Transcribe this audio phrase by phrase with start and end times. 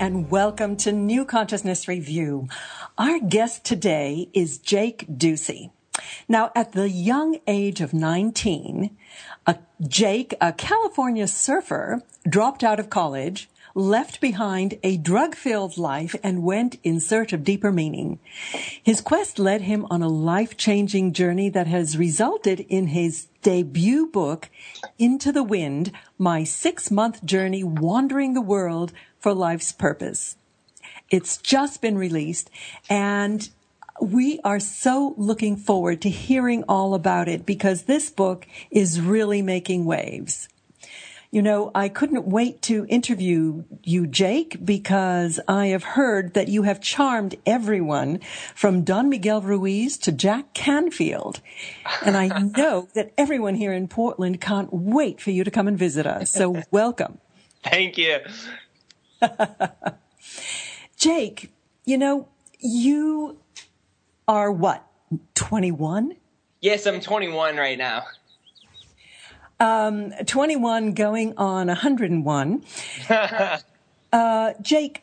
[0.00, 2.48] And welcome to New Consciousness Review.
[2.96, 5.72] Our guest today is Jake Ducey.
[6.26, 8.96] Now, at the young age of 19,
[9.46, 16.44] a Jake, a California surfer, dropped out of college, left behind a drug-filled life and
[16.44, 18.18] went in search of deeper meaning.
[18.82, 24.48] His quest led him on a life-changing journey that has resulted in his debut book,
[24.98, 30.36] Into the Wind, My Six-Month Journey Wandering the World for Life's Purpose.
[31.10, 32.50] It's just been released
[32.88, 33.48] and
[34.00, 39.42] we are so looking forward to hearing all about it because this book is really
[39.42, 40.48] making waves.
[41.32, 46.64] You know, I couldn't wait to interview you, Jake, because I have heard that you
[46.64, 48.18] have charmed everyone
[48.56, 51.40] from Don Miguel Ruiz to Jack Canfield.
[52.04, 52.26] And I
[52.56, 56.32] know that everyone here in Portland can't wait for you to come and visit us.
[56.32, 57.18] So welcome.
[57.62, 58.18] Thank you.
[60.96, 61.52] Jake,
[61.84, 63.38] you know, you
[64.28, 64.86] are what,
[65.34, 66.16] 21?
[66.60, 68.04] Yes, I'm 21 right now.
[69.58, 72.64] Um, 21 going on 101.
[74.12, 75.02] uh, Jake,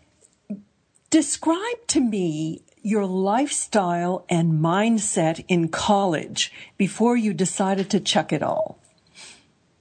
[1.10, 8.42] describe to me your lifestyle and mindset in college before you decided to chuck it
[8.42, 8.80] all.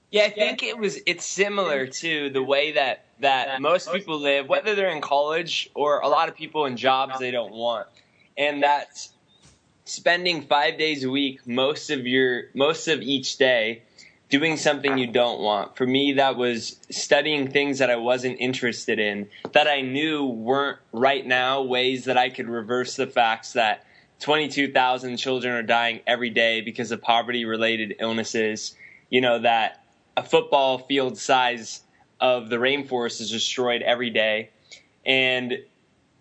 [0.09, 4.47] Yeah, I think it was it's similar to the way that that most people live,
[4.47, 7.87] whether they're in college or a lot of people in jobs they don't want.
[8.37, 9.11] And that's
[9.85, 13.83] spending 5 days a week most of your most of each day
[14.29, 15.75] doing something you don't want.
[15.77, 20.79] For me, that was studying things that I wasn't interested in, that I knew weren't
[20.91, 23.85] right now ways that I could reverse the facts that
[24.19, 28.75] 22,000 children are dying every day because of poverty related illnesses.
[29.09, 29.81] You know, that
[30.17, 31.83] a football field size
[32.19, 34.49] of the rainforest is destroyed every day.
[35.05, 35.59] And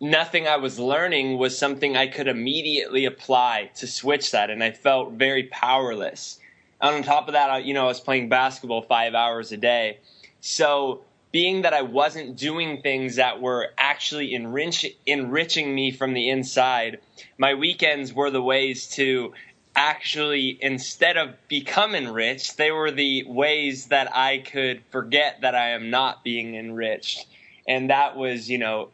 [0.00, 4.50] nothing I was learning was something I could immediately apply to switch that.
[4.50, 6.38] And I felt very powerless.
[6.80, 10.00] And on top of that, you know, I was playing basketball five hours a day.
[10.40, 11.02] So
[11.32, 17.00] being that I wasn't doing things that were actually enrich, enriching me from the inside,
[17.38, 19.32] my weekends were the ways to
[19.76, 25.70] actually, instead of becoming rich they were the ways that I could forget that I
[25.70, 27.26] am not being enriched.
[27.68, 28.90] And that was, you know,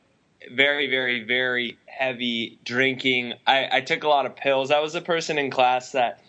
[0.50, 3.34] very, very, very heavy drinking.
[3.46, 4.70] I, I took a lot of pills.
[4.72, 6.20] I was a person in class that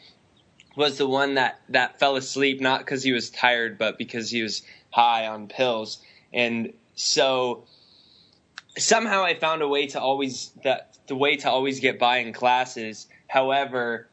[0.76, 4.42] was the one that that fell asleep not because he was tired but because he
[4.42, 6.00] was high on pills
[6.34, 7.64] and so
[8.78, 12.34] somehow i found a way to always that the way to always get by in
[12.34, 14.08] classes however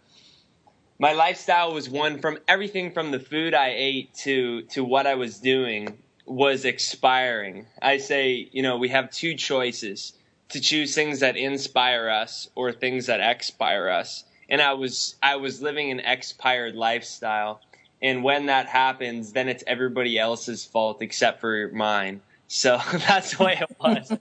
[1.01, 5.17] my lifestyle was one from everything from the food i ate to to what i
[5.17, 10.13] was doing was expiring i say you know we have two choices
[10.49, 15.37] to choose things that inspire us or things that expire us and I was I
[15.37, 17.63] was living an expired lifestyle.
[18.03, 22.21] And when that happens, then it's everybody else's fault except for mine.
[22.49, 24.13] So that's the way it was.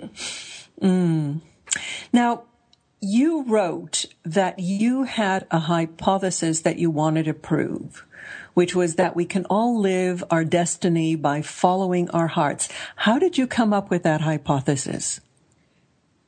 [0.82, 1.40] mm.
[2.12, 2.44] Now,
[3.00, 8.04] you wrote that you had a hypothesis that you wanted to prove,
[8.54, 12.68] which was that we can all live our destiny by following our hearts.
[12.96, 15.20] How did you come up with that hypothesis?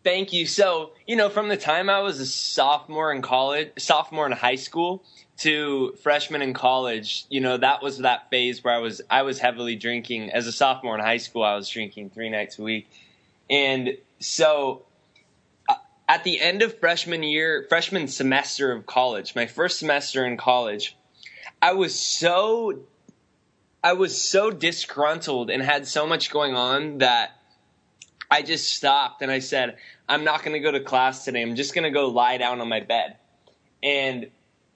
[0.02, 0.46] Thank you.
[0.46, 4.54] So, you know, from the time I was a sophomore in college, sophomore in high
[4.54, 5.04] school
[5.38, 9.38] to freshman in college, you know, that was that phase where I was I was
[9.38, 10.30] heavily drinking.
[10.30, 12.88] As a sophomore in high school, I was drinking 3 nights a week.
[13.50, 14.82] And so
[16.10, 20.96] at the end of freshman year, freshman semester of college, my first semester in college,
[21.62, 22.80] I was so
[23.84, 27.30] I was so disgruntled and had so much going on that
[28.28, 29.76] I just stopped and I said,
[30.08, 31.42] I'm not going to go to class today.
[31.42, 33.16] I'm just going to go lie down on my bed.
[33.80, 34.30] And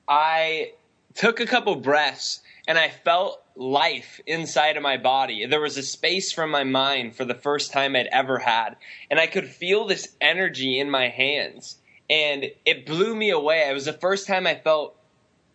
[0.06, 0.70] I
[1.14, 5.46] took a couple breaths and I felt life inside of my body.
[5.46, 8.76] There was a space from my mind for the first time I'd ever had.
[9.10, 11.76] And I could feel this energy in my hands.
[12.08, 13.68] And it blew me away.
[13.68, 14.96] It was the first time I felt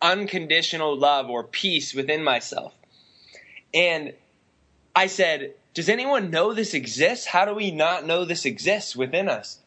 [0.00, 2.74] unconditional love or peace within myself.
[3.74, 4.14] And
[4.94, 7.26] I said, does anyone know this exists?
[7.26, 9.58] How do we not know this exists within us?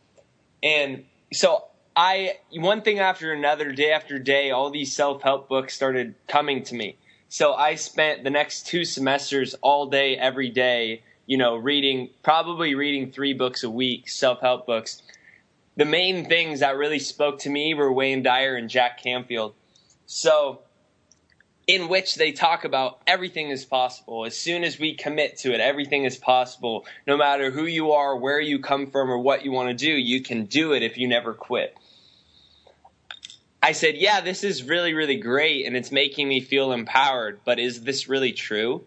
[0.62, 5.76] And so I, one thing after another, day after day, all these self help books
[5.76, 6.98] started coming to me.
[7.30, 12.76] So I spent the next two semesters all day, every day, you know, reading, probably
[12.76, 15.02] reading three books a week, self help books.
[15.76, 19.56] The main things that really spoke to me were Wayne Dyer and Jack Canfield.
[20.06, 20.62] So
[21.66, 24.26] in which they talk about everything is possible.
[24.26, 26.86] As soon as we commit to it, everything is possible.
[27.08, 29.92] No matter who you are, where you come from, or what you want to do,
[29.92, 31.78] you can do it if you never quit.
[33.62, 37.60] I said, Yeah, this is really, really great, and it's making me feel empowered, but
[37.60, 38.84] is this really true?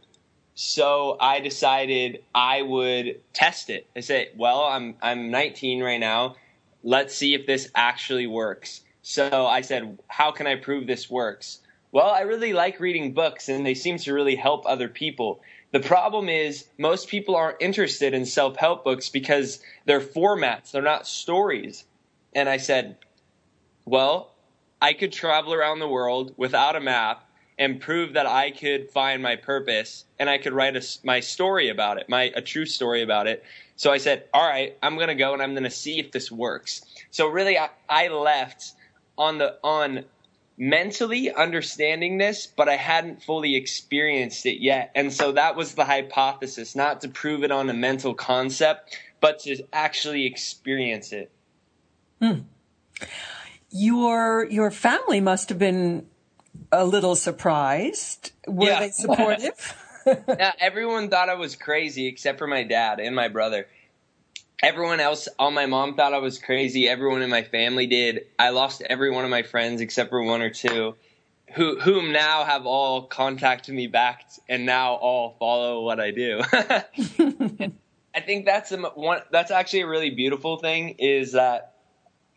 [0.55, 3.87] So I decided I would test it.
[3.97, 6.37] I said, Well, I'm, I'm 19 right now.
[6.83, 8.83] Let's see if this actually works.
[9.01, 11.61] So I said, How can I prove this works?
[11.93, 15.41] Well, I really like reading books and they seem to really help other people.
[15.73, 21.07] The problem is most people aren't interested in self-help books because they're formats, they're not
[21.07, 21.85] stories.
[22.35, 22.97] And I said,
[23.85, 24.35] well,
[24.81, 27.27] I could travel around the world without a map
[27.59, 31.69] and prove that I could find my purpose and I could write a, my story
[31.69, 33.43] about it, my a true story about it.
[33.77, 36.13] So I said, "All right, I'm going to go and I'm going to see if
[36.13, 38.73] this works." So really I, I left
[39.17, 40.05] on the on
[40.59, 44.91] mentally understanding this, but I hadn't fully experienced it yet.
[44.95, 49.41] And so that was the hypothesis, not to prove it on a mental concept, but
[49.41, 51.31] to actually experience it.
[52.21, 52.41] Hmm.
[53.71, 56.07] Your your family must have been
[56.73, 58.33] a little surprised.
[58.47, 58.81] Were yeah.
[58.81, 59.77] they supportive?
[60.07, 63.67] yeah, everyone thought I was crazy except for my dad and my brother
[64.63, 66.89] everyone else all my mom thought i was crazy.
[66.89, 68.27] Everyone in my family did.
[68.39, 70.95] I lost every one of my friends except for one or two
[71.55, 76.41] who whom now have all contacted me back and now all follow what i do.
[78.15, 81.75] I think that's a, one that's actually a really beautiful thing is that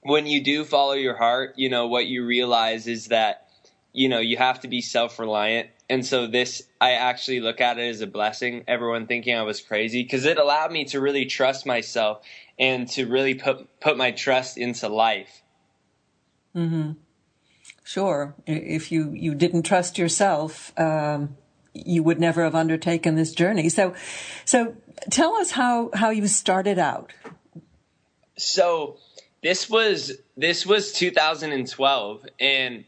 [0.01, 3.49] when you do follow your heart you know what you realize is that
[3.94, 5.70] you know you have to be self-reliant.
[5.90, 9.60] And so this i actually look at it as a blessing everyone thinking i was
[9.60, 12.22] crazy because it allowed me to really trust myself
[12.60, 15.42] and to really put put my trust into life.
[16.56, 16.92] Mm-hmm.
[17.84, 18.36] Sure.
[18.46, 21.38] If you you didn't trust yourself um,
[21.74, 23.70] you would never have undertaken this journey.
[23.70, 23.96] So
[24.46, 24.76] so
[25.10, 27.14] tell us how how you started out.
[28.38, 28.98] So
[29.42, 32.86] this was this was 2012 and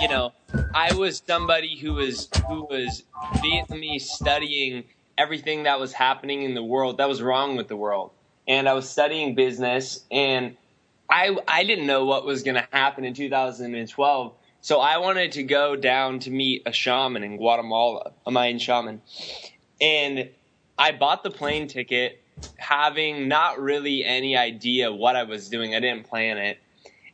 [0.00, 0.32] you know,
[0.74, 3.04] I was somebody who was who was
[3.36, 4.84] Vietnamese studying
[5.18, 8.10] everything that was happening in the world that was wrong with the world,
[8.46, 10.56] and I was studying business, and
[11.08, 14.34] I I didn't know what was going to happen in 2012.
[14.60, 19.02] So I wanted to go down to meet a shaman in Guatemala, a Mayan shaman,
[19.80, 20.30] and
[20.78, 22.22] I bought the plane ticket
[22.56, 25.74] having not really any idea what I was doing.
[25.74, 26.58] I didn't plan it.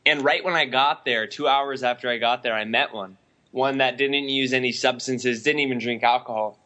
[0.08, 3.19] And right when I got there, two hours after I got there, I met one.
[3.50, 6.58] One that didn't use any substances, didn't even drink alcohol.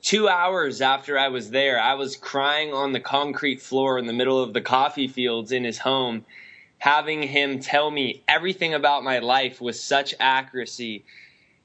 [0.00, 4.12] Two hours after I was there, I was crying on the concrete floor in the
[4.12, 6.24] middle of the coffee fields in his home,
[6.78, 11.04] having him tell me everything about my life with such accuracy.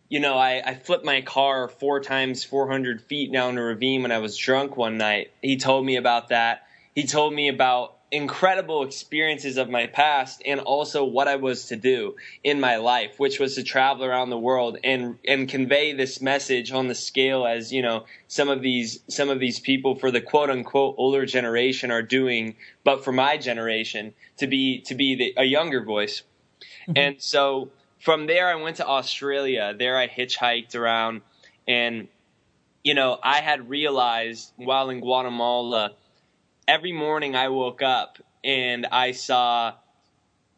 [0.08, 4.12] You know, I, I flipped my car four times 400 feet down a ravine when
[4.12, 5.30] I was drunk one night.
[5.44, 6.64] He told me about that.
[6.96, 11.76] He told me about incredible experiences of my past and also what I was to
[11.76, 16.20] do in my life, which was to travel around the world and and convey this
[16.20, 20.10] message on the scale as you know some of these some of these people for
[20.10, 25.16] the quote unquote older generation are doing, but for my generation to be to be
[25.16, 26.24] the, a younger voice,
[26.88, 26.94] mm-hmm.
[26.96, 29.76] and so from there I went to Australia.
[29.78, 31.22] There I hitchhiked around
[31.68, 32.08] and.
[32.82, 35.92] You know, I had realized while in Guatemala
[36.70, 39.74] every morning I woke up and I saw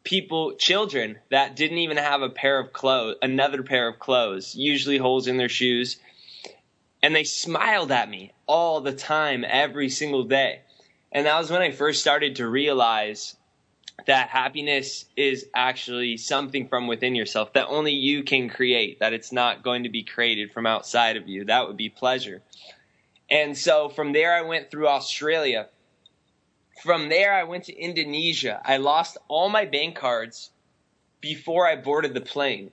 [0.03, 4.97] people, children that didn't even have a pair of clothes, another pair of clothes, usually
[4.97, 6.01] holes in their shoes.
[7.01, 10.59] And they smiled at me all the time, every single day.
[11.13, 13.37] And that was when I first started to realize
[14.05, 19.31] that happiness is actually something from within yourself that only you can create, that it's
[19.31, 21.45] not going to be created from outside of you.
[21.45, 22.41] That would be pleasure.
[23.29, 25.69] And so from there, I went through Australia
[26.81, 28.59] from there, I went to Indonesia.
[28.65, 30.49] I lost all my bank cards
[31.19, 32.71] before I boarded the plane.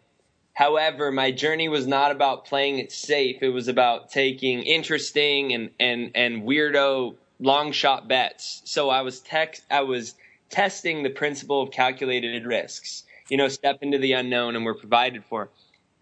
[0.54, 3.42] However, my journey was not about playing it safe.
[3.42, 8.62] It was about taking interesting and, and, and weirdo long shot bets.
[8.64, 10.14] So I was tech, I was
[10.48, 13.04] testing the principle of calculated risks.
[13.28, 15.50] You know, step into the unknown and we're provided for.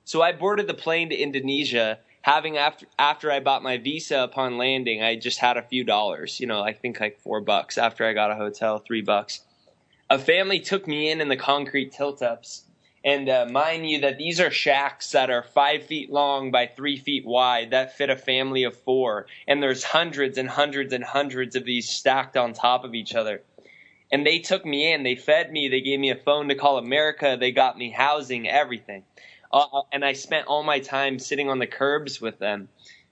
[0.05, 4.59] So I boarded the plane to Indonesia having after after I bought my visa upon
[4.59, 6.40] landing, I just had a few dollars.
[6.40, 9.45] You know, I think like four bucks after I got a hotel, three bucks.
[10.11, 12.64] A family took me in in the concrete tilt ups.
[13.04, 16.97] And uh, mind you, that these are shacks that are five feet long by three
[16.97, 19.26] feet wide that fit a family of four.
[19.47, 23.42] And there's hundreds and hundreds and hundreds of these stacked on top of each other.
[24.11, 26.78] And they took me in, they fed me, they gave me a phone to call
[26.78, 29.04] America, they got me housing, everything.
[29.53, 32.69] Uh, and I spent all my time sitting on the curbs with them,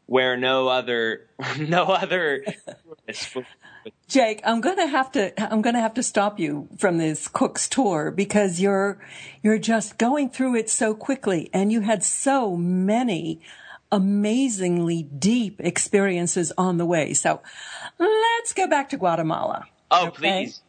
[0.06, 2.44] where no other, no other.
[4.08, 8.10] Jake, I'm gonna have to I'm gonna have to stop you from this Cook's tour
[8.10, 8.98] because you're
[9.42, 13.40] you're just going through it so quickly, and you had so many
[13.92, 17.14] amazingly deep experiences on the way.
[17.14, 17.40] So
[17.98, 19.66] let's go back to Guatemala.
[19.90, 20.44] Oh, okay?
[20.44, 20.62] please.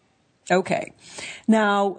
[0.52, 0.94] Okay.
[1.48, 1.98] Now,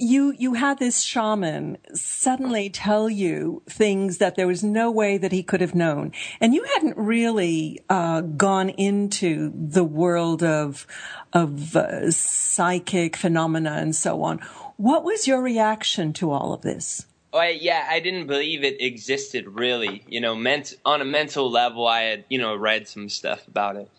[0.00, 5.32] you you had this shaman suddenly tell you things that there was no way that
[5.32, 10.86] he could have known, and you hadn't really uh, gone into the world of
[11.32, 14.38] of uh, psychic phenomena and so on.
[14.76, 17.06] What was your reaction to all of this?
[17.32, 20.02] Oh, yeah, I didn't believe it existed really.
[20.08, 23.76] You know, meant on a mental level, I had you know read some stuff about
[23.76, 23.90] it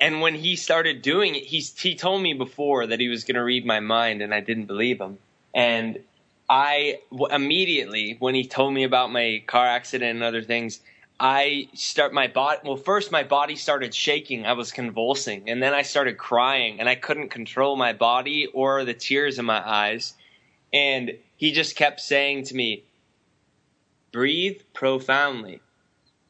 [0.00, 3.34] and when he started doing it, he he told me before that he was going
[3.34, 5.18] to read my mind, and I didn't believe him.
[5.54, 6.00] And
[6.48, 10.80] I immediately, when he told me about my car accident and other things,
[11.18, 12.60] I start my body.
[12.64, 14.46] Well, first my body started shaking.
[14.46, 18.84] I was convulsing, and then I started crying, and I couldn't control my body or
[18.84, 20.14] the tears in my eyes.
[20.72, 22.84] And he just kept saying to me,
[24.12, 25.60] "Breathe profoundly,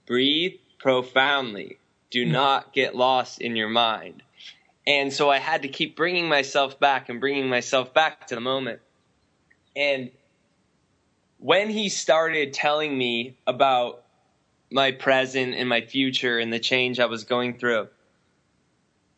[0.07, 1.80] breathe profoundly."
[2.11, 2.33] Do hmm.
[2.33, 4.23] not get lost in your mind.
[4.87, 8.41] And so I had to keep bringing myself back and bringing myself back to the
[8.41, 8.81] moment.
[9.77, 10.11] And
[11.39, 14.03] when he started telling me about
[14.71, 17.89] my present and my future and the change I was going through,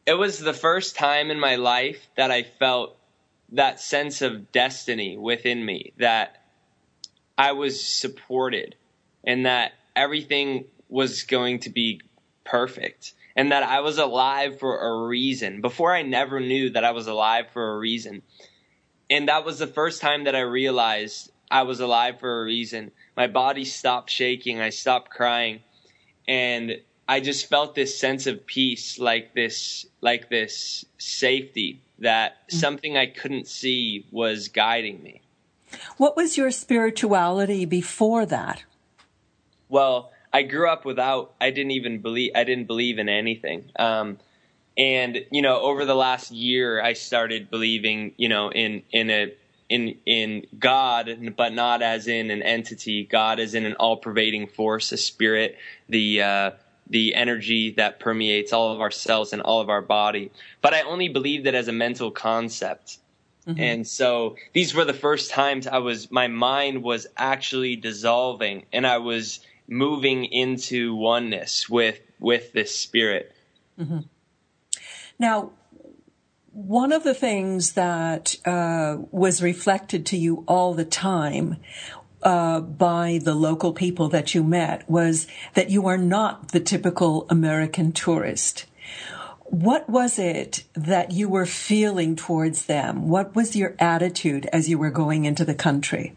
[0.06, 2.96] it was the first time in my life that I felt
[3.52, 6.42] that sense of destiny within me that
[7.36, 8.76] I was supported
[9.24, 12.00] and that everything was going to be
[12.44, 15.60] perfect and that I was alive for a reason.
[15.60, 18.22] Before I never knew that I was alive for a reason.
[19.08, 22.92] And that was the first time that I realized I was alive for a reason.
[23.16, 25.60] My body stopped shaking, I stopped crying,
[26.26, 32.56] and I just felt this sense of peace, like this like this safety that mm-hmm.
[32.56, 35.20] something I couldn't see was guiding me.
[35.96, 38.64] What was your spirituality before that?
[39.68, 41.34] Well, I grew up without.
[41.40, 42.32] I didn't even believe.
[42.34, 43.70] I didn't believe in anything.
[43.78, 44.18] Um,
[44.76, 48.14] and you know, over the last year, I started believing.
[48.16, 49.32] You know, in in a
[49.68, 53.04] in in God, but not as in an entity.
[53.04, 55.56] God is in an all-pervading force, a spirit,
[55.88, 56.50] the uh,
[56.88, 60.30] the energy that permeates all of our cells and all of our body.
[60.60, 62.98] But I only believed it as a mental concept.
[63.46, 63.60] Mm-hmm.
[63.60, 68.86] And so these were the first times I was my mind was actually dissolving and
[68.86, 73.34] I was moving into oneness with with this spirit.
[73.78, 74.00] Mm-hmm.
[75.18, 75.50] Now,
[76.52, 81.56] one of the things that uh, was reflected to you all the time
[82.22, 87.26] uh, by the local people that you met was that you are not the typical
[87.30, 88.66] American tourist.
[89.44, 93.08] What was it that you were feeling towards them?
[93.08, 96.14] What was your attitude as you were going into the country?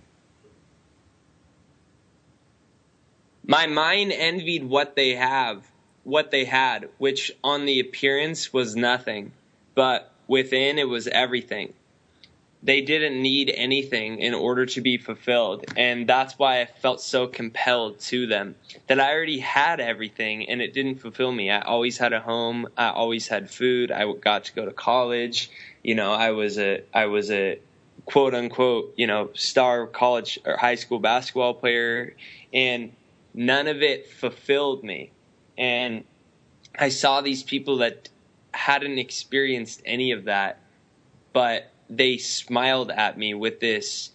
[3.48, 5.66] My mind envied what they have,
[6.04, 9.32] what they had, which on the appearance was nothing,
[9.75, 11.74] but within it was everything.
[12.64, 17.28] They didn't need anything in order to be fulfilled, and that's why I felt so
[17.28, 18.56] compelled to them.
[18.88, 21.52] That I already had everything, and it didn't fulfill me.
[21.52, 22.68] I always had a home.
[22.75, 23.92] I always had food.
[23.92, 25.52] I got to go to college.
[25.84, 27.60] You know, I was a I was a
[28.06, 32.16] quote unquote you know star college or high school basketball player,
[32.52, 32.94] and
[33.36, 35.12] none of it fulfilled me.
[35.58, 36.06] And
[36.77, 38.10] I saw these people that
[38.51, 40.60] hadn't experienced any of that,
[41.34, 44.12] but they smiled at me with this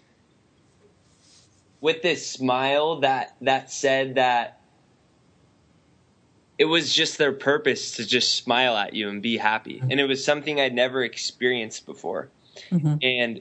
[1.81, 4.61] with this smile that that said that
[6.59, 10.05] it was just their purpose to just smile at you and be happy and it
[10.05, 12.29] was something i'd never experienced before
[12.71, 12.97] mm-hmm.
[13.03, 13.41] and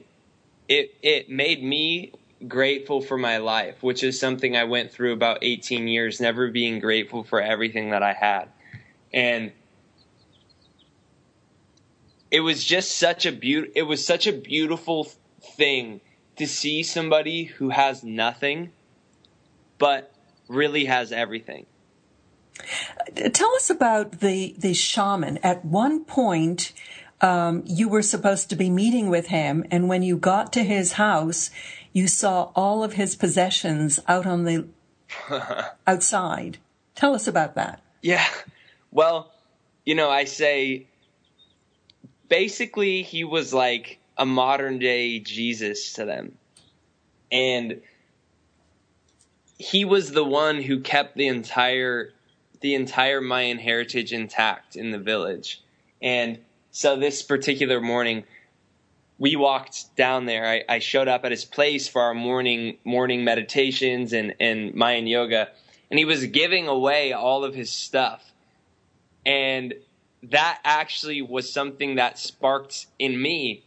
[0.68, 2.12] it it made me
[2.46, 6.80] grateful for my life, which is something I went through about 18 years, never being
[6.80, 8.48] grateful for everything that I had.
[9.12, 9.52] And
[12.30, 15.10] it was just such a beaut it was such a beautiful
[15.56, 16.00] thing
[16.36, 18.72] to see somebody who has nothing
[19.78, 20.14] but
[20.48, 21.66] really has everything.
[23.32, 25.38] Tell us about the the shaman.
[25.38, 26.72] At one point,
[27.20, 30.92] um, you were supposed to be meeting with him, and when you got to his
[30.92, 31.50] house,
[31.92, 34.66] you saw all of his possessions out on the
[35.86, 36.58] outside.
[36.94, 37.82] Tell us about that.
[38.02, 38.26] Yeah.
[38.90, 39.30] Well,
[39.84, 40.86] you know, I say
[42.28, 46.36] basically he was like a modern day Jesus to them.
[47.32, 47.80] And
[49.58, 52.12] he was the one who kept the entire
[52.60, 55.62] the entire Mayan heritage intact in the village.
[56.02, 56.38] And
[56.70, 58.24] so this particular morning,
[59.20, 60.44] we walked down there.
[60.46, 65.06] I, I, showed up at his place for our morning morning meditations and, and Mayan
[65.06, 65.50] yoga,
[65.90, 68.32] and he was giving away all of his stuff.
[69.24, 69.74] And
[70.24, 73.62] that actually was something that sparked in me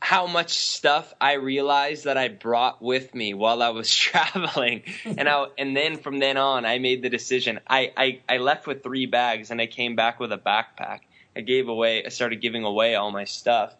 [0.00, 4.84] how much stuff I realized that I brought with me while I was traveling.
[5.04, 7.60] and I, and then from then on, I made the decision.
[7.66, 11.00] I, I, I left with three bags and I came back with a backpack.
[11.36, 13.74] I gave away, I started giving away all my stuff.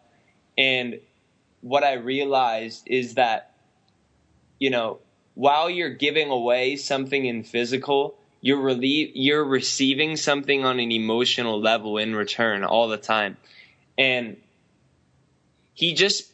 [0.57, 0.99] And
[1.61, 3.53] what I realized is that,
[4.59, 4.99] you know,
[5.33, 11.97] while you're giving away something in physical, you're you're receiving something on an emotional level
[11.97, 13.37] in return all the time.
[13.97, 14.37] And
[15.73, 16.31] he just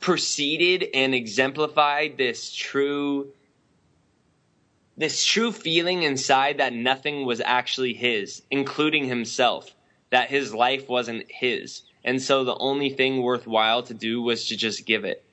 [0.00, 3.32] proceeded and exemplified this true
[4.96, 9.74] this true feeling inside that nothing was actually his, including himself,
[10.12, 11.82] that his life wasn't his.
[12.04, 15.24] And so the only thing worthwhile to do was to just give it.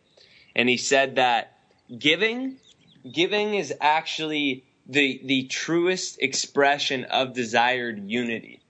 [0.55, 1.59] And he said that
[1.95, 2.55] giving,
[3.12, 8.62] giving is actually the, the truest expression of desired unity.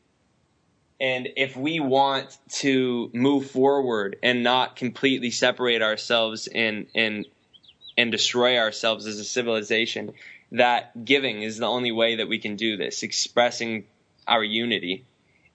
[0.99, 7.25] And if we want to move forward and not completely separate ourselves and and
[7.97, 10.11] and destroy ourselves as a civilization,
[10.51, 13.85] that giving is the only way that we can do this, expressing
[14.27, 15.05] our unity.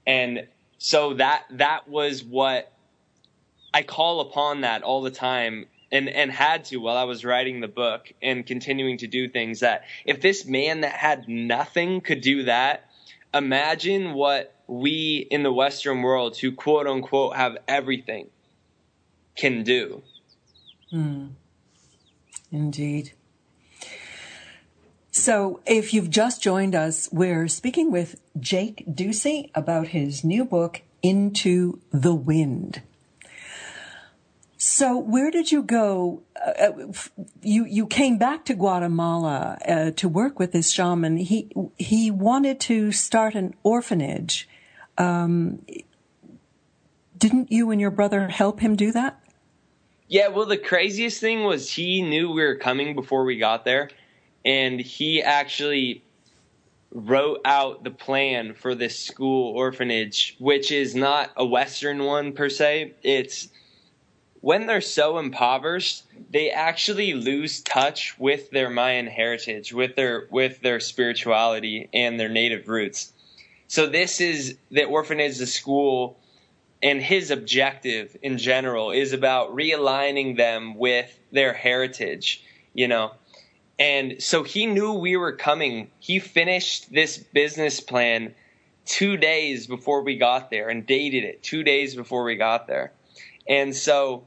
[0.06, 0.46] And
[0.78, 2.72] so that that was what
[3.72, 7.60] I call upon that all the time and and had to while I was writing
[7.60, 12.20] the book and continuing to do things that if this man that had nothing could
[12.20, 12.88] do that,
[13.32, 18.28] imagine what we in the Western world who quote unquote have everything
[19.36, 20.02] can do.
[20.92, 21.30] Mm.
[22.50, 23.12] Indeed.
[25.16, 30.82] So, if you've just joined us, we're speaking with Jake Ducey about his new book,
[31.04, 32.82] Into the Wind.
[34.56, 36.24] So, where did you go?
[36.44, 36.92] Uh, uh,
[37.42, 41.18] you you came back to Guatemala uh, to work with this shaman.
[41.18, 41.48] He
[41.78, 44.48] he wanted to start an orphanage
[44.98, 45.64] um,
[47.16, 49.20] didn't you and your brother help him do that?
[50.08, 53.90] Yeah, well, the craziest thing was he knew we were coming before we got there,
[54.44, 56.02] and he actually
[56.92, 62.48] wrote out the plan for this school orphanage, which is not a Western one per
[62.48, 62.94] se.
[63.02, 63.48] It's
[64.40, 70.60] when they're so impoverished, they actually lose touch with their Mayan heritage, with their with
[70.60, 73.12] their spirituality and their native roots.
[73.66, 76.18] So this is the orphanage, the school,
[76.82, 83.12] and his objective in general is about realigning them with their heritage, you know.
[83.78, 85.90] And so he knew we were coming.
[85.98, 88.34] He finished this business plan
[88.84, 92.92] two days before we got there and dated it two days before we got there.
[93.48, 94.26] And so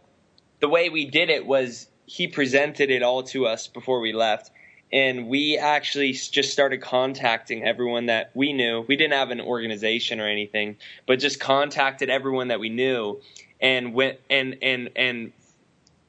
[0.60, 4.52] the way we did it was he presented it all to us before we left
[4.92, 8.86] and we actually just started contacting everyone that we knew.
[8.88, 13.22] We didn't have an organization or anything, but just contacted everyone that we knew
[13.60, 15.34] and went and and and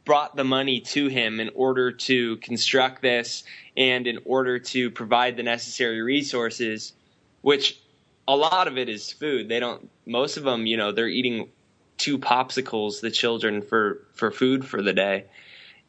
[0.08, 3.44] brought the money to him in order to construct this
[3.76, 6.94] and in order to provide the necessary resources
[7.42, 7.78] which
[8.26, 11.50] a lot of it is food they don't most of them you know they're eating
[11.98, 15.26] two popsicles the children for for food for the day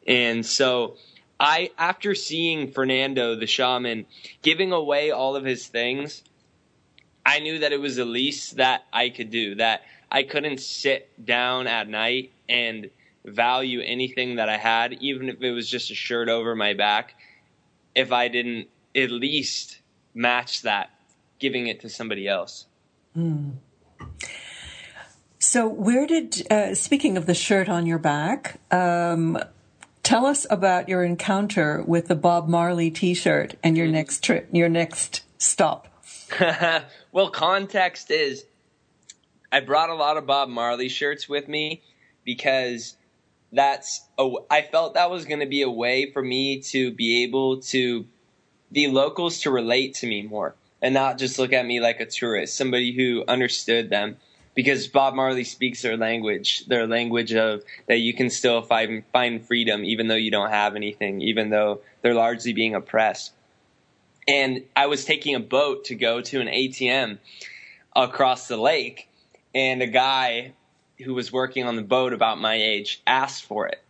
[0.06, 0.98] and so
[1.40, 4.04] I after seeing Fernando the shaman
[4.42, 6.22] giving away all of his things,
[7.24, 9.54] I knew that it was the least that I could do.
[9.54, 9.80] That
[10.12, 12.90] I couldn't sit down at night and
[13.24, 17.14] value anything that I had, even if it was just a shirt over my back,
[17.94, 19.80] if I didn't at least
[20.14, 20.90] match that,
[21.38, 22.66] giving it to somebody else.
[23.16, 23.54] Mm.
[25.38, 29.38] So, where did, uh, speaking of the shirt on your back, um,
[30.10, 34.68] Tell us about your encounter with the Bob Marley T-shirt and your next trip, your
[34.68, 35.86] next stop.
[37.12, 38.44] well, context is
[39.52, 41.82] I brought a lot of Bob Marley shirts with me
[42.24, 42.96] because
[43.52, 47.24] that's a, I felt that was going to be a way for me to be
[47.24, 48.06] able to
[48.70, 52.06] the locals to relate to me more and not just look at me like a
[52.06, 54.16] tourist, somebody who understood them
[54.54, 59.44] because Bob Marley speaks their language, their language of that you can still find find
[59.44, 63.32] freedom even though you don't have anything, even though they're largely being oppressed.
[64.28, 67.18] And I was taking a boat to go to an ATM
[67.96, 69.08] across the lake,
[69.54, 70.52] and a guy
[71.04, 73.82] who was working on the boat about my age asked for it.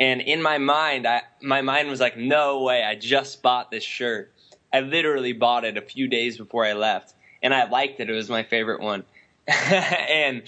[0.00, 3.82] And in my mind, I, my mind was like, no way, I just bought this
[3.82, 4.32] shirt.
[4.72, 8.08] I literally bought it a few days before I left, and I liked it.
[8.08, 9.04] It was my favorite one.
[9.46, 10.42] and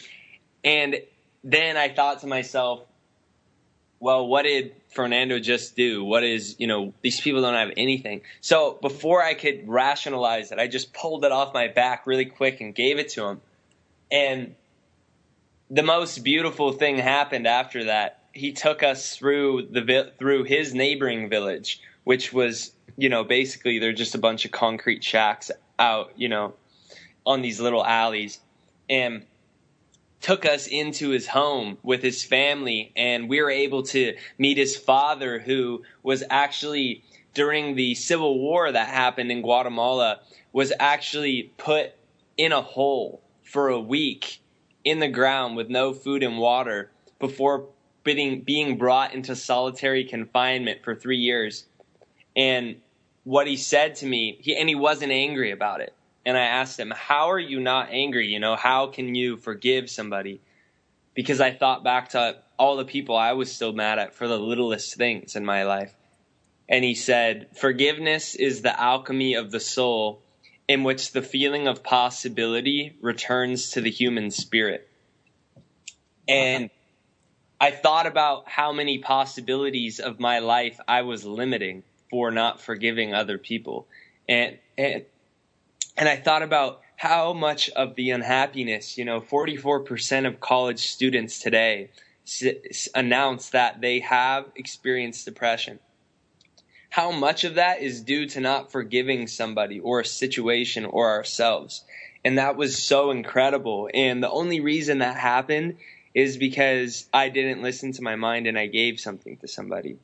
[0.62, 0.96] and
[1.42, 2.82] then I thought to myself,
[3.98, 6.04] well, what did Fernando just do?
[6.04, 8.22] What is, you know, these people don't have anything.
[8.40, 12.60] So before I could rationalize it, I just pulled it off my back really quick
[12.60, 13.40] and gave it to him.
[14.10, 14.54] And
[15.70, 18.24] the most beautiful thing happened after that.
[18.32, 23.92] He took us through the through his neighboring village, which was, you know, basically they're
[23.92, 26.54] just a bunch of concrete shacks out, you know,
[27.24, 28.40] on these little alleys.
[28.88, 29.24] And
[30.20, 34.76] took us into his home with his family and we were able to meet his
[34.76, 37.02] father who was actually
[37.32, 40.20] during the civil war that happened in Guatemala
[40.52, 41.92] was actually put
[42.36, 44.40] in a hole for a week
[44.84, 47.66] in the ground with no food and water before
[48.02, 51.66] being being brought into solitary confinement for 3 years
[52.34, 52.76] and
[53.24, 56.78] what he said to me he and he wasn't angry about it and I asked
[56.78, 58.28] him, How are you not angry?
[58.28, 60.40] You know, how can you forgive somebody?
[61.14, 64.38] Because I thought back to all the people I was still mad at for the
[64.38, 65.94] littlest things in my life.
[66.68, 70.22] And he said, Forgiveness is the alchemy of the soul
[70.70, 74.88] in which the feeling of possibility returns to the human spirit.
[76.28, 76.70] And
[77.60, 83.12] I thought about how many possibilities of my life I was limiting for not forgiving
[83.12, 83.88] other people.
[84.28, 85.04] And, and
[85.96, 91.40] and I thought about how much of the unhappiness, you know, 44% of college students
[91.40, 91.90] today
[92.24, 95.80] s- announce that they have experienced depression.
[96.90, 101.84] How much of that is due to not forgiving somebody or a situation or ourselves?
[102.24, 103.88] And that was so incredible.
[103.94, 105.76] And the only reason that happened
[106.14, 109.98] is because I didn't listen to my mind and I gave something to somebody.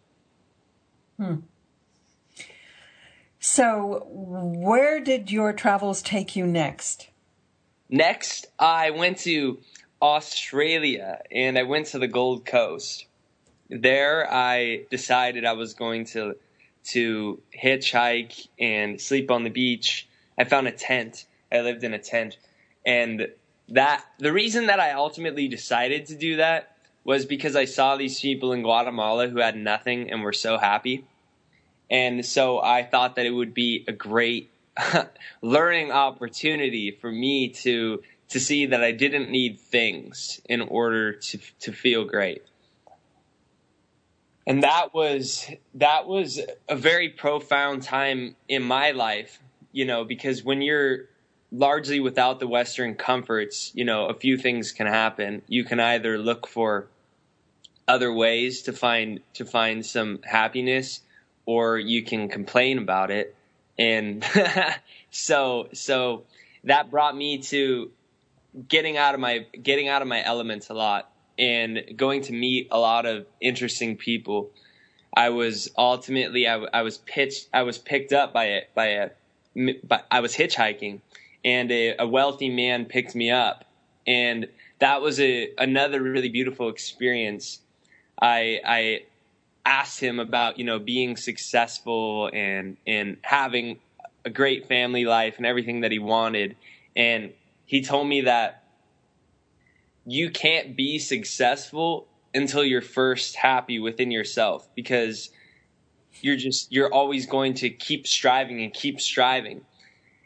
[1.18, 1.36] Hmm.
[3.40, 7.08] So, where did your travels take you next?
[7.88, 9.58] Next, I went to
[10.00, 13.06] Australia and I went to the Gold Coast.
[13.68, 16.36] There, I decided I was going to
[16.86, 20.08] to hitchhike and sleep on the beach.
[20.38, 21.26] I found a tent.
[21.50, 22.38] I lived in a tent,
[22.84, 23.28] and
[23.68, 28.20] that the reason that I ultimately decided to do that was because I saw these
[28.20, 31.04] people in Guatemala who had nothing and were so happy
[31.90, 34.50] and so I thought that it would be a great
[35.42, 41.38] learning opportunity for me to to see that I didn't need things in order to
[41.60, 42.42] to feel great.
[44.46, 49.40] And that was that was a very profound time in my life,
[49.72, 51.06] you know, because when you're
[51.50, 55.42] largely without the western comforts, you know, a few things can happen.
[55.48, 56.88] You can either look for
[57.88, 61.00] other ways to find to find some happiness
[61.46, 63.34] or you can complain about it.
[63.78, 64.24] And
[65.10, 66.24] so, so
[66.64, 67.90] that brought me to
[68.68, 72.68] getting out of my, getting out of my elements a lot and going to meet
[72.70, 74.50] a lot of interesting people.
[75.16, 79.10] I was ultimately, I, was pitched, I was picked up by it by a,
[79.84, 81.00] by, I was hitchhiking
[81.44, 83.64] and a, a wealthy man picked me up
[84.06, 87.60] and that was a, another really beautiful experience.
[88.20, 89.02] I, I,
[89.66, 93.80] asked him about you know being successful and and having
[94.24, 96.54] a great family life and everything that he wanted
[96.94, 97.32] and
[97.66, 98.62] he told me that
[100.06, 105.30] you can't be successful until you're first happy within yourself because
[106.22, 109.62] you're just you're always going to keep striving and keep striving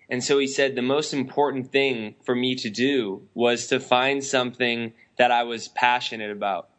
[0.08, 4.22] and so he said the most important thing for me to do was to find
[4.22, 6.70] something that I was passionate about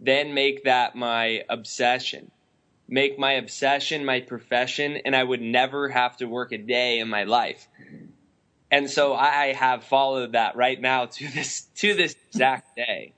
[0.00, 2.30] then make that my obsession.
[2.88, 7.08] Make my obsession my profession, and I would never have to work a day in
[7.08, 7.68] my life.
[8.70, 13.14] And so I have followed that right now to this to this exact day.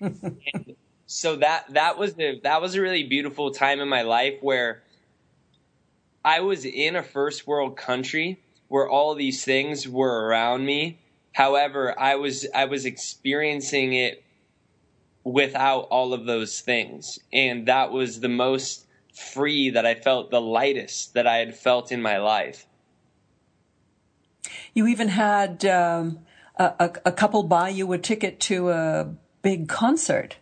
[1.06, 4.82] so that that was the that was a really beautiful time in my life where
[6.24, 10.98] I was in a first world country where all these things were around me.
[11.32, 14.24] However, I was I was experiencing it
[15.24, 17.18] without all of those things.
[17.32, 21.92] And that was the most free that I felt, the lightest that I had felt
[21.92, 22.66] in my life.
[24.74, 26.20] You even had um,
[26.56, 30.36] a, a, couple buy you a ticket to a big concert.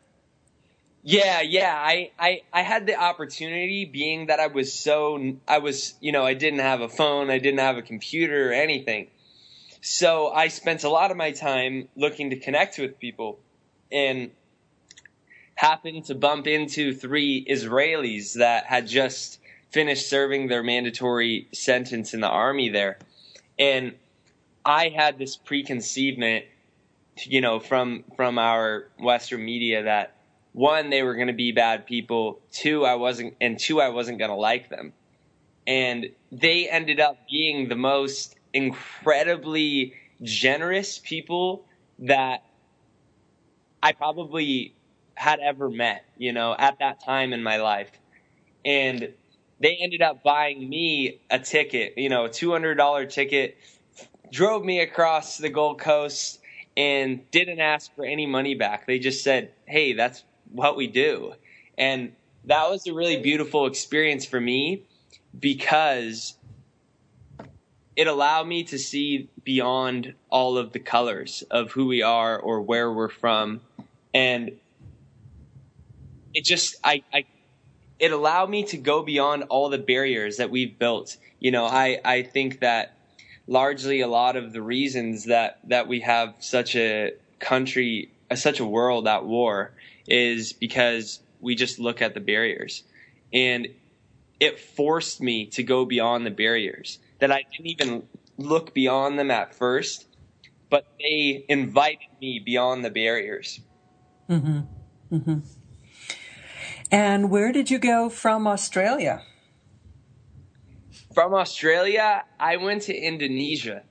[1.03, 1.75] Yeah, yeah.
[1.75, 6.25] I, I, I had the opportunity being that I was so, I was, you know,
[6.25, 9.09] I didn't have a phone, I didn't have a computer or anything.
[9.81, 13.39] So I spent a lot of my time looking to connect with people.
[13.93, 14.33] And
[15.57, 22.21] happened to bump into three Israelis that had just finished serving their mandatory sentence in
[22.21, 22.99] the army there.
[23.59, 23.95] And
[24.64, 26.45] I had this preconceivement,
[27.23, 30.16] you know, from from our Western media that
[30.57, 32.40] one, they were going to be bad people.
[32.51, 34.95] Two, I wasn't, and two, I wasn't going to like them.
[35.66, 39.92] And they ended up being the most incredibly
[40.23, 41.66] generous people
[41.99, 42.42] that
[43.83, 44.75] I probably
[45.14, 47.90] had ever met, you know, at that time in my life.
[48.64, 49.12] And
[49.61, 53.57] they ended up buying me a ticket, you know, a $200 ticket,
[54.31, 56.40] drove me across the Gold Coast
[56.77, 58.87] and didn't ask for any money back.
[58.87, 61.35] They just said, hey, that's what we do.
[61.79, 62.12] And
[62.45, 64.83] that was a really beautiful experience for me
[65.38, 66.37] because
[67.97, 72.61] it allowed me to see beyond all of the colors of who we are or
[72.61, 73.62] where we're from.
[74.12, 74.53] And
[76.35, 77.25] it just, I, I,
[77.99, 81.17] it allowed me to go beyond all the barriers that we've built.
[81.41, 82.97] You know, I, I think that
[83.47, 88.61] largely a lot of the reasons that, that we have such a country, uh, such
[88.61, 89.73] a world at war
[90.09, 92.83] is because we just look at the barriers.
[93.33, 93.69] And
[94.41, 98.03] it forced me to go beyond the barriers that I didn't even
[98.37, 100.07] look beyond them at first,
[100.69, 103.61] but they invited me beyond the barriers.
[104.29, 104.61] Mm-hmm.
[105.15, 105.39] Mm-hmm.
[106.90, 109.22] And where did you go from Australia?
[111.12, 113.83] From Australia, I went to Indonesia,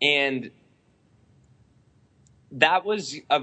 [0.00, 0.50] and
[2.52, 3.42] that was a.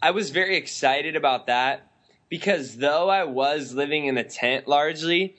[0.00, 1.92] I was very excited about that
[2.28, 5.36] because though I was living in a tent largely,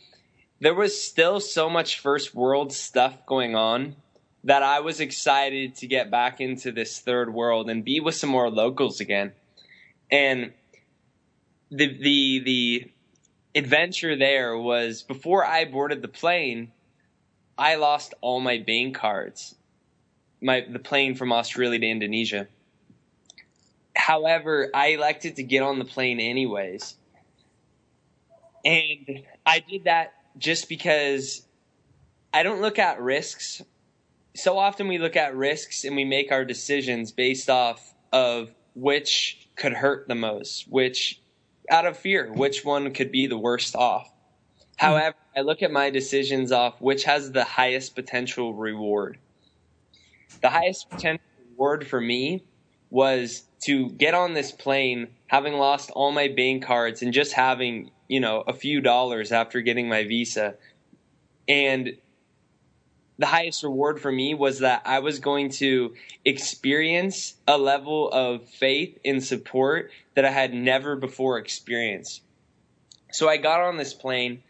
[0.60, 3.96] there was still so much first world stuff going on
[4.44, 8.30] that I was excited to get back into this third world and be with some
[8.30, 9.32] more locals again.
[10.12, 10.54] And
[11.74, 12.92] the the the
[13.56, 16.72] adventure there was before I boarded the plane,
[17.58, 19.56] I lost all my bank cards.
[20.42, 22.48] My the plane from Australia to Indonesia.
[23.96, 26.96] However, I elected to get on the plane anyways.
[28.66, 31.46] And I did that just because
[32.34, 33.62] I don't look at risks.
[34.36, 39.48] So often we look at risks and we make our decisions based off of which
[39.56, 41.22] could hurt the most, which
[41.70, 44.12] out of fear, which one could be the worst off.
[44.76, 49.18] However, I look at my decisions off which has the highest potential reward.
[50.42, 52.44] The highest potential reward for me
[52.90, 57.92] was to get on this plane having lost all my bank cards and just having
[58.14, 60.54] you know, a few dollars after getting my visa.
[61.48, 61.98] And
[63.18, 65.94] the highest reward for me was that I was going to
[66.26, 72.22] experience a level of faith and support that I had never before experienced.
[73.12, 74.42] So I got on this plane,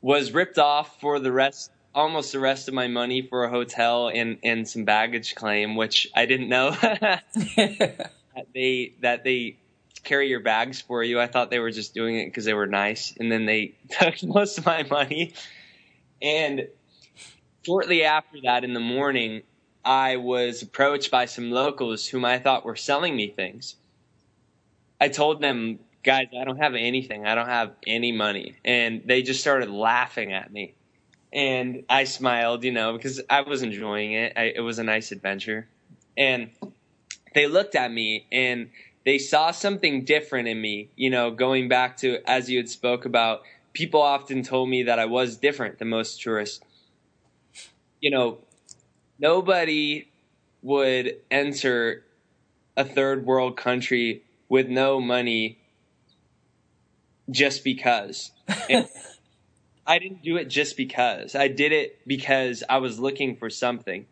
[0.00, 4.08] was ripped off for the rest almost the rest of my money for a hotel
[4.08, 7.24] and, and some baggage claim, which I didn't know that
[8.54, 9.56] they that they
[10.04, 11.18] carry your bags for you.
[11.20, 14.22] I thought they were just doing it because they were nice, and then they took
[14.22, 15.34] most of my money.
[16.22, 16.68] And
[17.68, 19.42] shortly after that, in the morning,
[19.84, 23.76] I was approached by some locals whom I thought were selling me things.
[24.98, 27.26] I told them, guys, I don't have anything.
[27.26, 28.56] I don't have any money.
[28.64, 30.74] And they just started laughing at me.
[31.30, 34.32] And I smiled, you know, because I was enjoying it.
[34.34, 35.68] I, it was a nice adventure.
[36.16, 36.50] And
[37.34, 38.70] they looked at me and
[39.04, 43.04] they saw something different in me, you know, going back to as you had spoke
[43.04, 43.42] about,
[43.74, 46.60] people often told me that I was different than most tourists.
[48.00, 48.38] You know,
[49.18, 50.08] nobody
[50.62, 52.04] would enter
[52.76, 55.58] a third world country with no money
[57.30, 58.30] just because.
[59.86, 61.34] I didn't do it just because.
[61.34, 64.06] I did it because I was looking for something.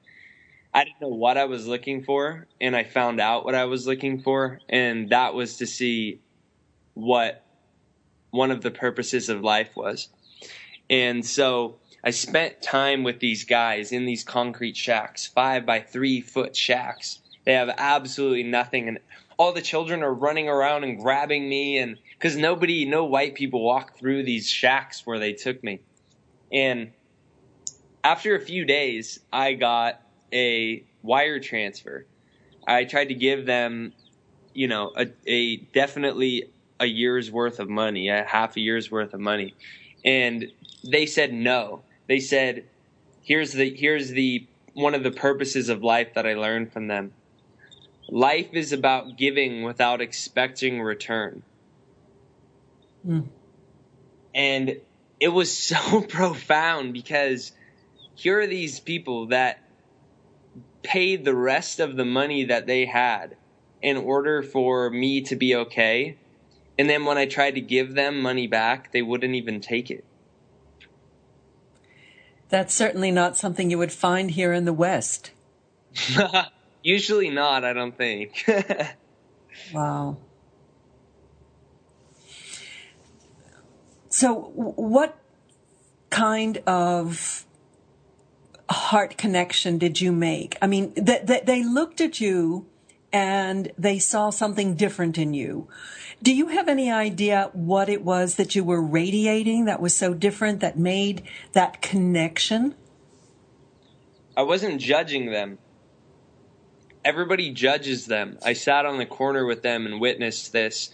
[0.73, 3.87] I didn't know what I was looking for, and I found out what I was
[3.87, 6.21] looking for, and that was to see
[6.95, 7.45] what
[8.31, 10.09] one of the purposes of life was.
[10.91, 16.21] And so I spent time with these guys in these concrete shacks, five by three
[16.21, 17.19] foot shacks.
[17.45, 19.01] They have absolutely nothing, and
[19.37, 23.61] all the children are running around and grabbing me, and because nobody, no white people
[23.61, 25.81] walk through these shacks where they took me.
[26.53, 26.93] And
[28.05, 30.01] after a few days, I got
[30.33, 32.07] a wire transfer.
[32.69, 33.95] I tried to give them,
[34.55, 39.13] you know, a, a definitely a year's worth of money, a half a year's worth
[39.13, 39.57] of money,
[40.05, 40.53] and
[40.89, 41.83] they said no.
[42.07, 42.65] They said,
[43.23, 47.13] "Here's the here's the one of the purposes of life that I learned from them.
[48.09, 51.43] Life is about giving without expecting return."
[53.07, 53.29] Mm.
[54.35, 54.81] And
[55.21, 57.53] it was so profound because
[58.15, 59.61] here are these people that
[60.83, 63.37] paid the rest of the money that they had
[63.83, 66.17] in order for me to be okay.
[66.79, 70.05] And then when I tried to give them money back, they wouldn't even take it.
[72.49, 75.33] That's certainly not something you would find here in the West.
[76.83, 78.49] Usually not, I don't think.
[79.75, 80.17] wow.
[84.09, 85.19] So, what
[86.11, 87.45] kind of
[88.71, 90.57] heart connection did you make?
[90.63, 92.67] I mean, that th- they looked at you
[93.17, 95.67] and they saw something different in you.
[96.23, 100.13] Do you have any idea what it was that you were radiating that was so
[100.13, 102.75] different that made that connection?
[104.37, 105.57] I wasn't judging them.
[107.07, 108.39] Everybody judges them.
[108.45, 110.91] I sat on the corner with them and witnessed this.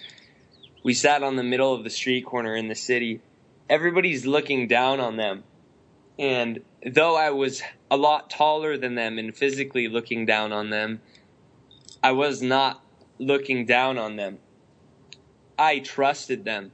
[0.85, 3.21] We sat on the middle of the street corner in the city.
[3.69, 5.43] Everybody's looking down on them.
[6.21, 11.01] And though I was a lot taller than them and physically looking down on them,
[12.03, 12.83] I was not
[13.19, 14.39] looking down on them.
[15.59, 16.73] I trusted them.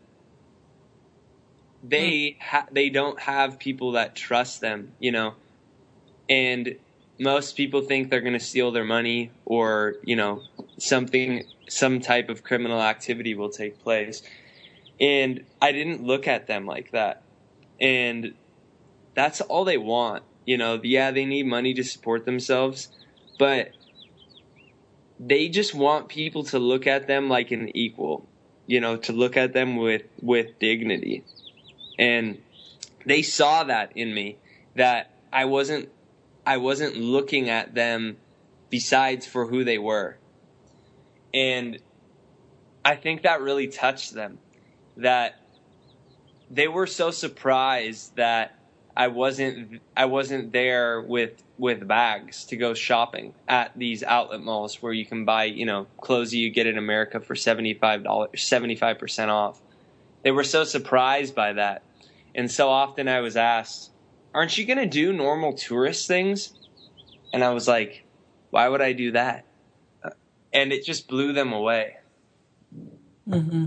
[1.82, 2.44] They hmm.
[2.44, 5.34] ha- they don't have people that trust them, you know.
[6.28, 6.76] And
[7.18, 10.42] most people think they're going to steal their money or, you know,
[10.78, 14.22] something some type of criminal activity will take place.
[15.00, 17.22] And I didn't look at them like that.
[17.80, 18.34] And
[19.14, 20.22] that's all they want.
[20.44, 22.88] You know, yeah, they need money to support themselves,
[23.38, 23.72] but
[25.18, 28.28] they just want people to look at them like an equal
[28.68, 31.24] you know, to look at them with, with dignity.
[31.98, 32.40] And
[33.04, 34.36] they saw that in me,
[34.76, 35.88] that I wasn't,
[36.46, 38.18] I wasn't looking at them
[38.68, 40.18] besides for who they were.
[41.32, 41.78] And
[42.84, 44.38] I think that really touched them,
[44.98, 45.40] that
[46.50, 48.54] they were so surprised that
[48.94, 54.80] I wasn't I wasn't there with with bags to go shopping at these outlet malls
[54.80, 58.42] where you can buy you know clothes you get in America for seventy five dollars
[58.42, 59.60] seventy five percent off.
[60.22, 61.82] They were so surprised by that,
[62.34, 63.90] and so often I was asked,
[64.34, 66.52] "Aren't you going to do normal tourist things?"
[67.32, 68.04] And I was like,
[68.50, 69.44] "Why would I do that?"
[70.52, 71.96] And it just blew them away.
[73.28, 73.66] Mm-hmm.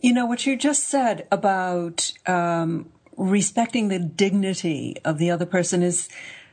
[0.00, 5.82] You know what you just said about um, respecting the dignity of the other person
[5.82, 6.08] is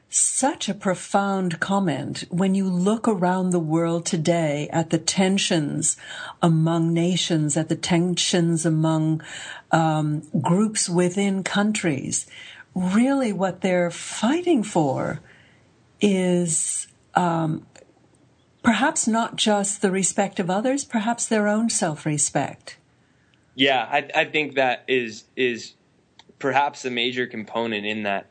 [0.09, 5.97] such a profound comment when you look around the world today at the tensions
[6.41, 9.23] among nations, at the tensions among
[9.71, 12.27] um, groups within countries.
[12.75, 15.19] Really, what they're fighting for
[15.99, 17.65] is um,
[18.61, 22.77] perhaps not just the respect of others, perhaps their own self-respect.
[23.55, 25.73] Yeah, I, I think that is is
[26.43, 28.25] perhaps a major component in that.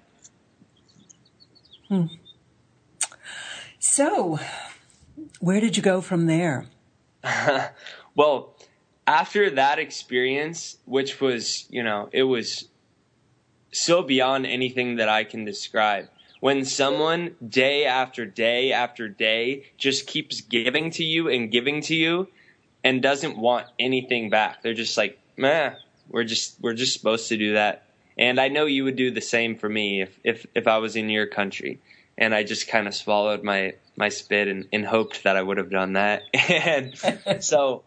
[1.88, 2.08] Hmm.
[3.78, 4.38] So,
[5.40, 6.66] where did you go from there?
[8.14, 8.54] well,
[9.06, 12.68] after that experience, which was, you know, it was
[13.72, 16.10] so beyond anything that I can describe.
[16.40, 21.94] When someone day after day after day just keeps giving to you and giving to
[21.94, 22.28] you
[22.84, 24.62] and doesn't want anything back.
[24.62, 25.76] They're just like, "Meh,
[26.10, 27.86] we're just we're just supposed to do that."
[28.18, 30.96] And I know you would do the same for me if, if, if I was
[30.96, 31.80] in your country.
[32.18, 35.56] And I just kind of swallowed my, my spit and, and hoped that I would
[35.56, 36.22] have done that.
[36.48, 36.94] and
[37.44, 37.84] so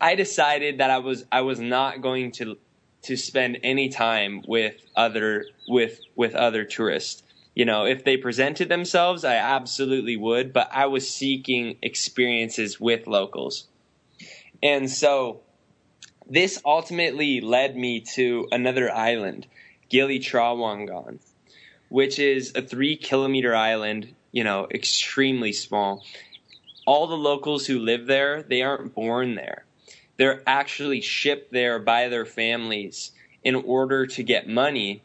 [0.00, 2.58] I decided that I was, I was not going to,
[3.02, 7.22] to spend any time with other, with, with other tourists.
[7.54, 13.06] You know, if they presented themselves, I absolutely would, but I was seeking experiences with
[13.06, 13.68] locals.
[14.62, 15.40] And so
[16.28, 19.46] this ultimately led me to another island,
[19.94, 21.20] Gili Trawangan,
[21.88, 26.04] which is a three kilometer island, you know, extremely small.
[26.84, 29.64] All the locals who live there, they aren't born there.
[30.16, 33.12] They're actually shipped there by their families
[33.44, 35.04] in order to get money.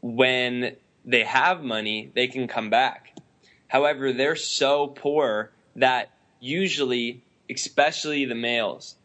[0.00, 0.74] When
[1.04, 3.14] they have money, they can come back.
[3.68, 6.10] However, they're so poor that
[6.40, 8.96] usually, especially the males,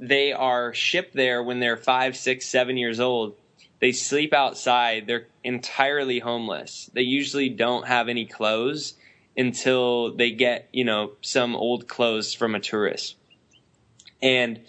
[0.00, 3.36] they are shipped there when they're five, six, seven years old.
[3.80, 5.06] They sleep outside.
[5.06, 6.90] They're entirely homeless.
[6.94, 8.94] They usually don't have any clothes
[9.36, 13.16] until they get, you know, some old clothes from a tourist.
[14.22, 14.60] And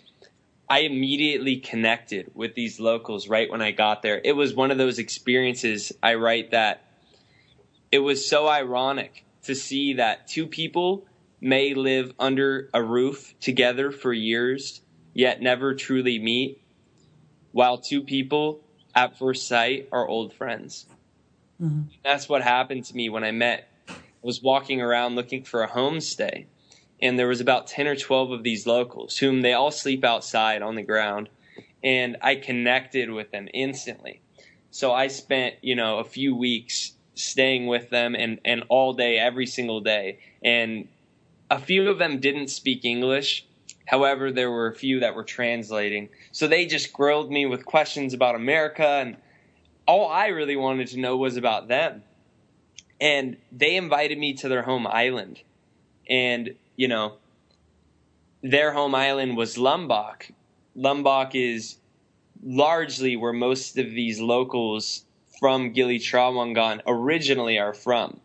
[0.69, 4.19] I immediately connected with these locals right when I got there.
[4.23, 6.83] It was one of those experiences I write that
[7.91, 11.05] it was so ironic to see that two people
[11.39, 14.81] may live under a roof together for years
[15.13, 16.61] yet never truly meet.
[17.51, 18.61] while two people
[18.97, 20.87] at first sight are old friends.
[21.61, 21.83] Mm-hmm.
[22.03, 23.69] That's what happened to me when I met.
[23.87, 23.93] I
[24.23, 26.45] was walking around looking for a homestay,
[26.99, 30.63] and there was about 10 or 12 of these locals whom they all sleep outside
[30.63, 31.29] on the ground,
[31.83, 34.19] and I connected with them instantly.
[34.71, 39.19] So I spent, you know, a few weeks staying with them and, and all day,
[39.19, 40.19] every single day.
[40.43, 40.87] And
[41.51, 43.45] a few of them didn't speak English.
[43.87, 46.09] However, there were a few that were translating.
[46.33, 49.17] So they just grilled me with questions about America, and
[49.87, 52.03] all I really wanted to know was about them.
[52.99, 55.39] And they invited me to their home island.
[56.09, 57.13] And, you know,
[58.43, 60.27] their home island was Lombok.
[60.75, 61.77] Lombok is
[62.43, 65.05] largely where most of these locals
[65.39, 68.19] from Gili Trawangan originally are from.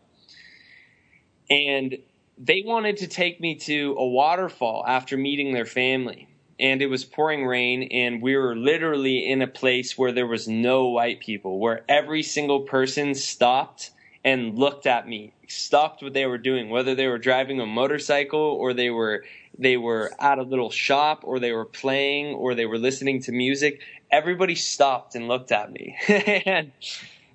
[1.49, 1.99] And
[2.37, 6.27] they wanted to take me to a waterfall after meeting their family.
[6.59, 10.47] And it was pouring rain, and we were literally in a place where there was
[10.47, 13.91] no white people, where every single person stopped
[14.23, 18.39] and looked at me, stopped what they were doing, whether they were driving a motorcycle
[18.39, 19.23] or they were
[19.57, 23.31] they were at a little shop or they were playing or they were listening to
[23.31, 23.81] music.
[24.11, 25.97] Everybody stopped and looked at me.
[26.07, 26.71] and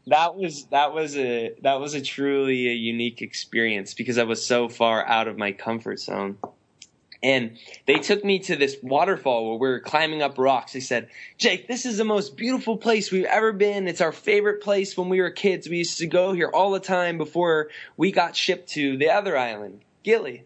[0.08, 4.44] that was that was a that was a truly a unique experience because I was
[4.44, 6.38] so far out of my comfort zone.
[7.20, 10.72] And they took me to this waterfall where we were climbing up rocks.
[10.72, 13.88] They said, Jake, this is the most beautiful place we've ever been.
[13.88, 15.68] It's our favorite place when we were kids.
[15.68, 19.36] We used to go here all the time before we got shipped to the other
[19.36, 20.44] island, Gili.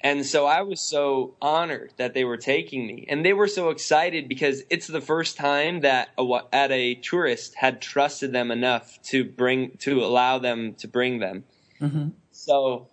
[0.00, 3.04] And so I was so honored that they were taking me.
[3.08, 7.54] And they were so excited because it's the first time that a, at a tourist
[7.56, 11.44] had trusted them enough to bring, to allow them to bring them.
[11.80, 12.08] Mm-hmm.
[12.30, 12.86] So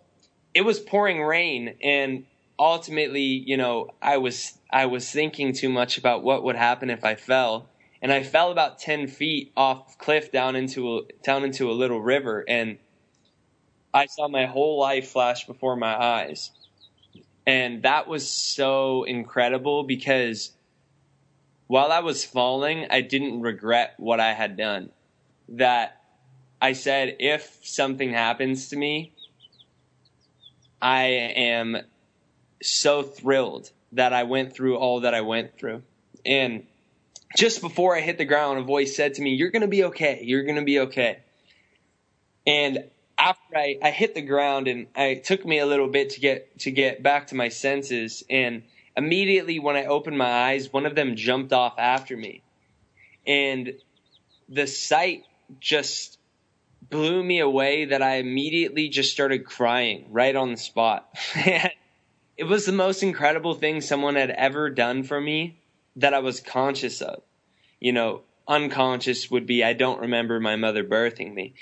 [0.56, 2.26] it was pouring rain and
[2.58, 7.04] ultimately, you know, I was, I was thinking too much about what would happen if
[7.04, 7.70] I fell.
[8.02, 12.02] And I fell about 10 feet off cliff down into a, down into a little
[12.02, 12.78] river and
[13.94, 16.52] I saw my whole life flash before my eyes
[17.46, 20.52] and that was so incredible because
[21.68, 24.92] while I was falling, I didn't regret what I had done.
[25.50, 26.02] That
[26.62, 29.14] I said, if something happens to me,
[30.82, 31.78] I am
[32.62, 35.84] so thrilled that I went through all that I went through.
[36.26, 36.66] And
[37.38, 39.86] just before I hit the ground, a voice said to me, You're going to be
[39.86, 40.22] okay.
[40.24, 41.20] You're going to be okay.
[42.48, 42.86] And
[43.26, 46.60] after I, I hit the ground and it took me a little bit to get
[46.60, 48.64] to get back to my senses and
[48.96, 52.44] immediately when I opened my eyes, one of them jumped off after me.
[53.26, 53.74] And
[54.48, 55.24] the sight
[55.60, 56.20] just
[56.90, 61.10] blew me away that I immediately just started crying right on the spot.
[61.36, 65.60] it was the most incredible thing someone had ever done for me
[65.96, 67.24] that I was conscious of.
[67.80, 71.56] You know, unconscious would be I don't remember my mother birthing me.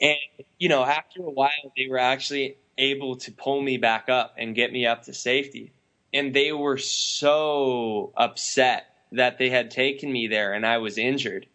[0.00, 0.16] And,
[0.58, 4.54] you know, after a while, they were actually able to pull me back up and
[4.54, 5.72] get me up to safety.
[6.14, 11.46] And they were so upset that they had taken me there and I was injured.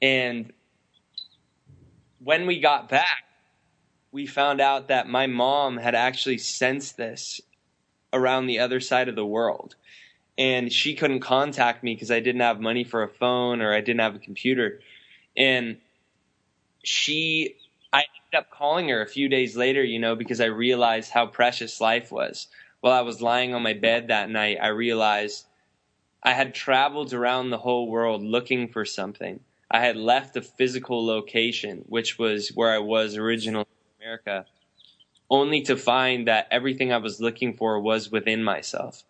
[0.00, 0.52] And
[2.18, 3.24] when we got back,
[4.10, 7.40] we found out that my mom had actually sensed this
[8.12, 9.74] around the other side of the world.
[10.38, 13.80] And she couldn't contact me because I didn't have money for a phone or I
[13.80, 14.80] didn't have a computer.
[15.36, 15.78] And
[16.82, 17.56] she
[17.92, 21.26] I ended up calling her a few days later, you know, because I realized how
[21.26, 22.48] precious life was.
[22.80, 25.46] While I was lying on my bed that night, I realized
[26.22, 29.40] I had traveled around the whole world looking for something.
[29.70, 33.66] I had left a physical location, which was where I was originally
[34.00, 34.46] in America,
[35.30, 39.02] only to find that everything I was looking for was within myself.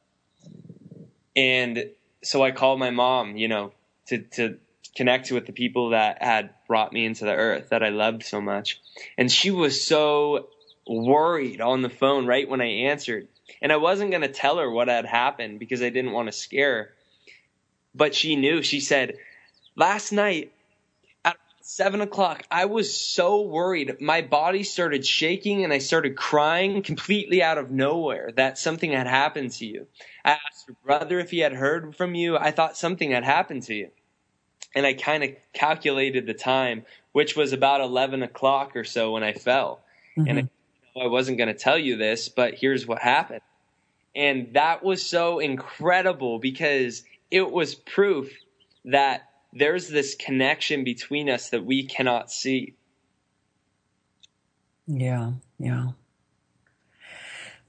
[1.37, 1.91] And
[2.23, 3.73] so I called my mom, you know,
[4.07, 4.59] to, to
[4.97, 8.41] connect with the people that had brought me into the earth that I loved so
[8.41, 8.81] much.
[9.17, 10.49] And she was so
[10.87, 13.29] worried on the phone right when I answered.
[13.63, 16.33] And I wasn't going to tell her what had happened because I didn't want to
[16.33, 16.91] scare her.
[17.95, 18.63] But she knew.
[18.63, 19.15] She said,
[19.75, 20.53] Last night
[21.25, 24.01] at seven o'clock, I was so worried.
[24.01, 29.07] My body started shaking and I started crying completely out of nowhere that something had
[29.07, 29.87] happened to you.
[30.25, 32.37] I asked your brother if he had heard from you.
[32.37, 33.91] I thought something had happened to you
[34.75, 39.23] and I kind of calculated the time, which was about 11 o'clock or so when
[39.23, 39.81] I fell.
[40.17, 40.29] Mm-hmm.
[40.29, 40.51] And
[40.97, 43.41] I, I wasn't going to tell you this, but here's what happened.
[44.15, 48.33] And that was so incredible because it was proof
[48.85, 52.75] that there's this connection between us that we cannot see.
[54.87, 55.91] Yeah, yeah.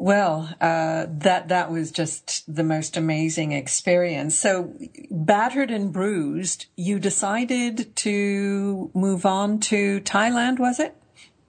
[0.02, 4.34] Well, uh, that that was just the most amazing experience.
[4.34, 4.74] So,
[5.12, 10.95] battered and bruised, you decided to move on to Thailand, was it?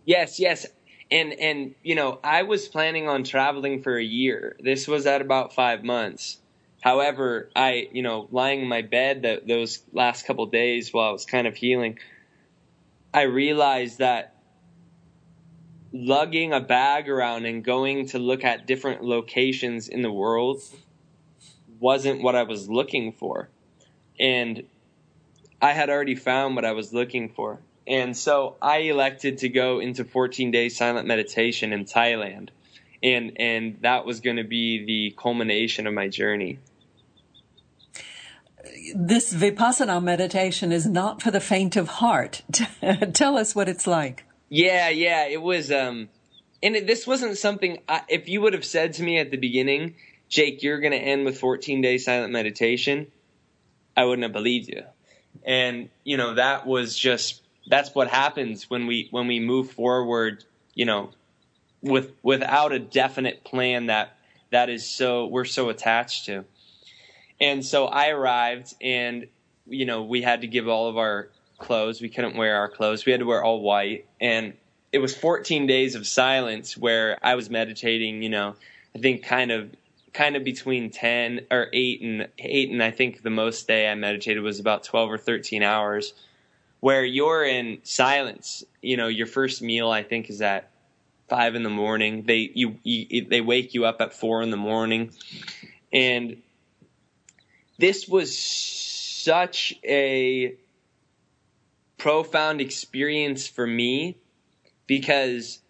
[0.05, 0.67] Yes, yes.
[1.13, 4.57] And and you know, I was planning on traveling for a year.
[4.59, 6.39] This was at about 5 months.
[6.81, 11.25] However, I, you know, lying in my bed those last couple days while I was
[11.25, 12.01] kind of healing,
[13.15, 14.35] I realized that
[15.93, 20.63] lugging a bag around and going to look at different locations in the world
[21.81, 23.49] wasn't what I was looking for.
[24.19, 24.65] And
[25.61, 27.61] I had already found what I was looking for.
[27.87, 32.51] And so I elected to go into 14 day silent meditation in Thailand.
[33.03, 36.59] And, and that was going to be the culmination of my journey.
[38.95, 42.43] This Vipassana meditation is not for the faint of heart.
[43.15, 44.25] Tell us what it's like.
[44.51, 45.71] Yeah, yeah, it was.
[45.71, 46.09] Um,
[46.63, 47.79] and it, this wasn't something.
[47.89, 49.95] I, if you would have said to me at the beginning,
[50.29, 53.07] Jake, you're going to end with 14 days silent meditation,
[53.97, 54.83] I wouldn't have believed you.
[55.45, 60.45] And you know that was just that's what happens when we when we move forward.
[60.75, 61.11] You know,
[61.81, 64.17] with without a definite plan that
[64.51, 66.45] that is so we're so attached to.
[67.41, 69.29] And so I arrived, and
[69.67, 71.31] you know we had to give all of our
[71.61, 72.01] clothes.
[72.01, 73.07] We couldn't wear our clothes.
[73.07, 74.07] We had to wear all white.
[74.21, 74.55] And
[74.93, 78.57] it was 14 days of silence where I was meditating, you know,
[78.95, 79.71] I think kind of
[80.13, 83.95] kind of between 10 or 8 and 8 and I think the most day I
[83.95, 86.13] meditated was about 12 or 13 hours
[86.81, 88.65] where you're in silence.
[88.83, 90.71] You know, your first meal I think is at
[91.29, 92.25] 5 in the morning.
[92.27, 95.13] They you, you they wake you up at 4 in the morning.
[95.93, 96.43] And
[97.79, 100.55] this was such a
[102.01, 104.17] profound experience for me
[104.87, 105.61] because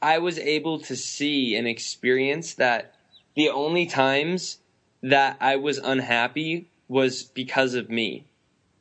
[0.00, 2.94] I was able to see and experience that
[3.34, 4.58] the only times
[5.02, 8.26] that I was unhappy was because of me.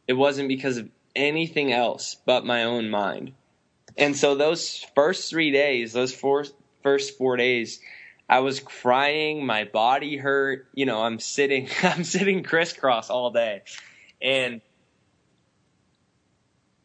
[0.09, 3.32] It wasn't because of anything else but my own mind.
[3.97, 6.45] And so those first three days, those four,
[6.84, 7.80] first four days,
[8.28, 13.61] I was crying, my body hurt, you know, I'm sitting, I'm sitting crisscross all day.
[14.22, 14.59] And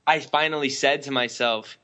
[0.06, 1.78] I finally said to myself,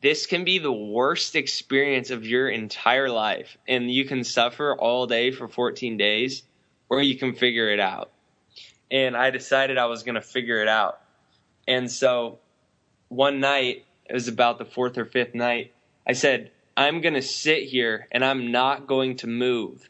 [0.00, 5.06] this can be the worst experience of your entire life, and you can suffer all
[5.06, 6.42] day for 14 days,
[6.88, 8.12] or you can figure it out.
[8.90, 11.00] And I decided I was going to figure it out.
[11.66, 12.38] And so
[13.08, 15.72] one night, it was about the fourth or fifth night,
[16.06, 19.88] I said, I'm going to sit here and I'm not going to move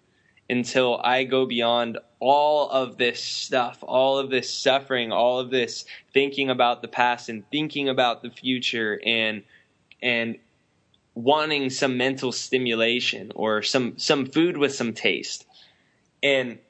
[0.49, 5.85] until I go beyond all of this stuff, all of this suffering, all of this
[6.15, 9.43] thinking about the past and thinking about the future and
[10.01, 10.39] and
[11.15, 15.45] wanting some mental stimulation or some some food with some taste.
[16.23, 16.61] And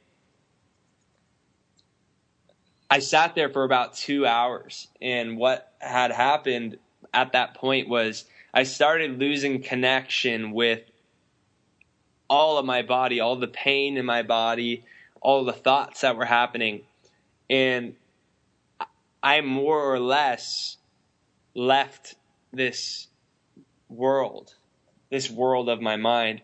[2.90, 6.78] I sat there for about 2 hours and what had happened
[7.12, 10.80] at that point was I started losing connection with
[12.28, 14.84] all of my body, all the pain in my body,
[15.24, 16.82] all the thoughts that were happening.
[17.50, 17.96] And
[19.22, 20.76] I more or less
[21.54, 22.14] left
[22.52, 23.08] this
[23.88, 24.54] world,
[25.10, 26.42] this world of my mind.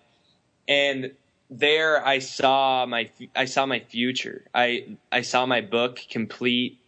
[0.66, 1.12] And
[1.51, 4.47] there I saw my I saw my future.
[4.55, 6.78] I I saw my book complete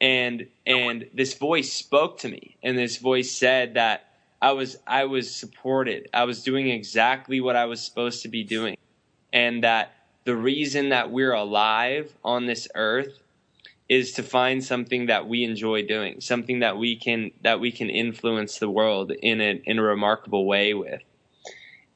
[0.00, 4.04] and and this voice spoke to me and this voice said that
[4.42, 6.08] I was I was supported.
[6.12, 8.76] I was doing exactly what I was supposed to be doing.
[9.32, 9.92] And that
[10.30, 13.18] the reason that we're alive on this earth
[13.88, 17.90] is to find something that we enjoy doing, something that we can that we can
[17.90, 21.02] influence the world in a in a remarkable way with.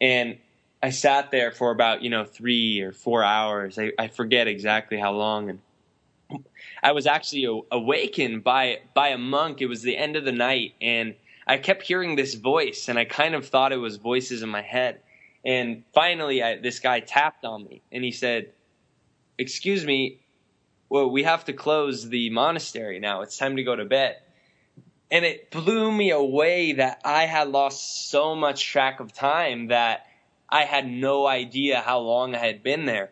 [0.00, 0.38] And
[0.82, 3.78] I sat there for about, you know, three or four hours.
[3.78, 6.40] I, I forget exactly how long and
[6.82, 9.60] I was actually awakened by by a monk.
[9.60, 11.14] It was the end of the night, and
[11.46, 14.62] I kept hearing this voice, and I kind of thought it was voices in my
[14.62, 14.98] head.
[15.44, 18.52] And finally, I, this guy tapped on me, and he said,
[19.38, 20.20] "Excuse me,
[20.88, 23.22] well, we have to close the monastery now.
[23.22, 24.16] It's time to go to bed."
[25.10, 30.06] And it blew me away that I had lost so much track of time that
[30.48, 33.10] I had no idea how long I had been there.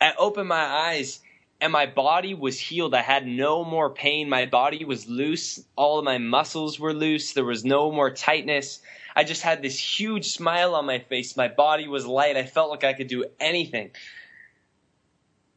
[0.00, 1.20] I opened my eyes
[1.60, 2.94] and my body was healed.
[2.94, 4.28] I had no more pain.
[4.28, 5.64] My body was loose.
[5.74, 7.32] All of my muscles were loose.
[7.32, 8.80] There was no more tightness.
[9.16, 11.38] I just had this huge smile on my face.
[11.38, 12.36] My body was light.
[12.36, 13.90] I felt like I could do anything.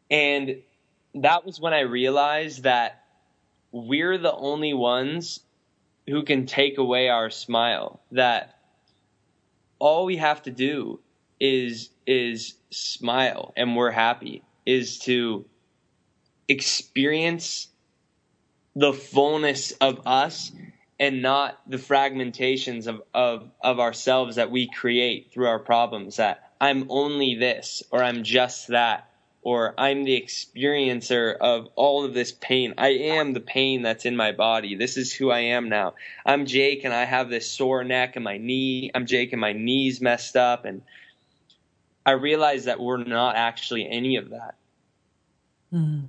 [0.10, 0.62] And
[1.16, 3.03] that was when I realized that
[3.74, 5.41] we're the only ones
[6.07, 7.99] who can take away our smile.
[8.14, 8.57] That
[9.78, 11.01] all we have to do
[11.39, 15.45] is is smile and we're happy is to
[16.47, 17.68] experience
[18.76, 20.51] the fullness of us
[21.00, 26.52] and not the fragmentations of, of, of ourselves that we create through our problems that
[26.60, 29.10] I'm only this or I'm just that
[29.41, 32.74] or I'm the experiencer of all of this pain.
[32.78, 34.76] I am the pain that's in my body.
[34.76, 35.93] This is who I am now.
[36.26, 38.91] I'm Jake and I have this sore neck and my knee.
[38.93, 40.82] I'm Jake and my knee's messed up and
[42.06, 44.56] I realize that we're not actually any of that.
[45.74, 46.08] Mm.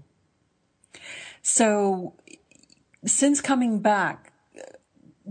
[1.43, 2.14] So
[3.05, 4.29] since coming back,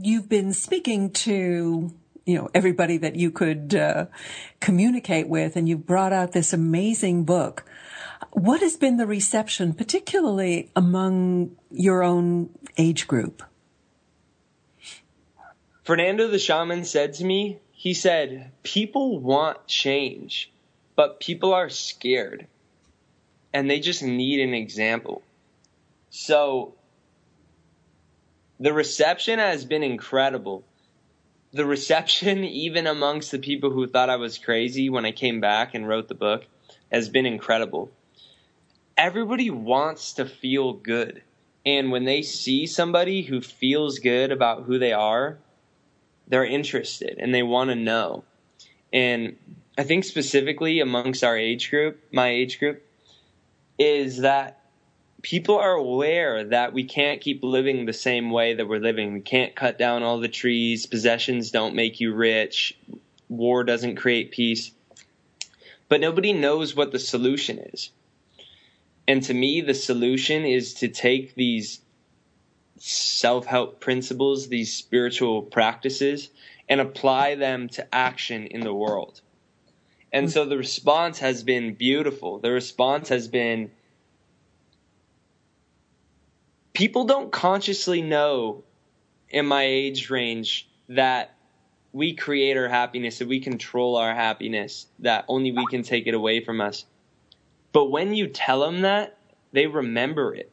[0.06, 1.94] you've been speaking to
[2.26, 4.06] you know everybody that you could uh,
[4.60, 7.66] communicate with, and you've brought out this amazing book.
[8.32, 13.44] What has been the reception, particularly among your own age group?
[15.84, 20.52] Fernando the shaman said to me, he said, People want change,
[20.96, 22.46] but people are scared
[23.54, 25.22] and they just need an example.
[26.10, 26.76] So
[28.60, 30.64] the reception has been incredible.
[31.52, 35.74] The reception, even amongst the people who thought I was crazy when I came back
[35.74, 36.46] and wrote the book,
[36.92, 37.92] has been incredible.
[38.98, 41.22] Everybody wants to feel good.
[41.66, 45.38] And when they see somebody who feels good about who they are,
[46.28, 48.24] they're interested and they want to know.
[48.92, 49.38] And
[49.78, 52.84] I think specifically amongst our age group, my age group,
[53.78, 54.59] is that
[55.22, 59.14] people are aware that we can't keep living the same way that we're living.
[59.14, 60.86] We can't cut down all the trees.
[60.86, 62.78] Possessions don't make you rich.
[63.28, 64.72] War doesn't create peace.
[65.88, 67.92] But nobody knows what the solution is.
[69.08, 71.82] And to me, the solution is to take these
[72.78, 76.30] self help principles, these spiritual practices,
[76.70, 79.22] and apply them to action in the world.
[80.14, 82.40] And so the response has been beautiful.
[82.40, 83.72] The response has been
[86.74, 88.64] people don't consciously know
[89.30, 91.36] in my age range that
[91.92, 96.14] we create our happiness, that we control our happiness, that only we can take it
[96.14, 96.86] away from us.
[97.72, 99.18] But when you tell them that,
[99.52, 100.52] they remember it.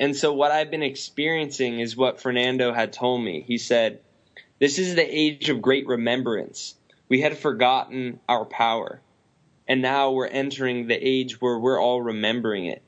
[0.00, 3.44] And so what I've been experiencing is what Fernando had told me.
[3.46, 4.00] He said,
[4.58, 6.74] This is the age of great remembrance.
[7.08, 9.00] We had forgotten our power.
[9.68, 12.82] And now we're entering the age where we're all remembering it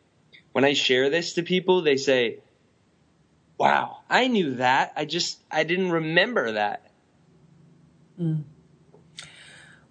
[0.57, 2.39] when I share this to people, they say,
[3.59, 4.91] wow, I knew that.
[4.97, 6.91] I just, I didn't remember that.
[8.19, 8.45] Mm.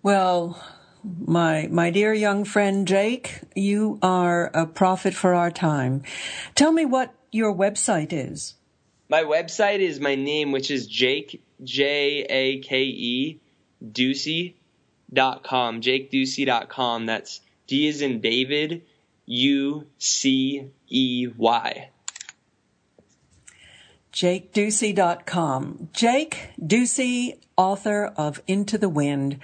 [0.02, 0.60] Well,
[1.04, 6.02] my, my dear young friend Jake, you are a prophet for our time.
[6.56, 8.56] Tell me what your website is.
[9.08, 13.40] My website is my name, which is Jake, J A K E,
[13.86, 14.56] Ducey
[15.14, 17.06] dot com, jakeducey.com.
[17.06, 18.82] That's D is in David,
[19.26, 21.90] U C E Y.
[24.14, 25.90] JakeDucey.com.
[25.92, 29.40] Jake Ducey, author of Into the Wind.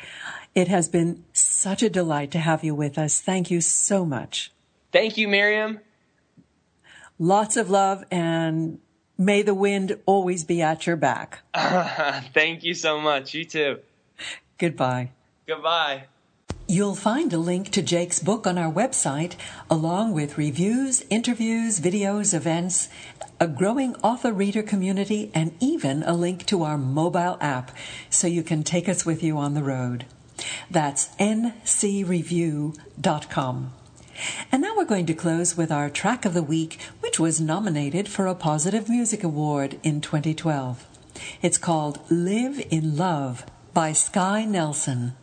[0.56, 3.20] It has been such a delight to have you with us.
[3.20, 4.52] Thank you so much.
[4.94, 5.80] Thank you, Miriam.
[7.20, 8.80] Lots of love and
[9.18, 11.40] may the wind always be at your back.
[12.34, 13.34] Thank you so much.
[13.34, 13.80] You too.
[14.58, 15.12] Goodbye.
[15.48, 16.06] Goodbye.
[16.72, 19.36] You'll find a link to Jake's book on our website,
[19.70, 22.88] along with reviews, interviews, videos, events,
[23.42, 27.76] a growing author reader community, and even a link to our mobile app
[28.10, 30.06] so you can take us with you on the road.
[30.70, 33.74] That's ncreview.com.
[34.50, 38.08] And now we're going to close with our track of the week, which was nominated
[38.08, 40.88] for a Positive Music Award in 2012.
[41.42, 45.16] It's called Live in Love by Sky Nelson.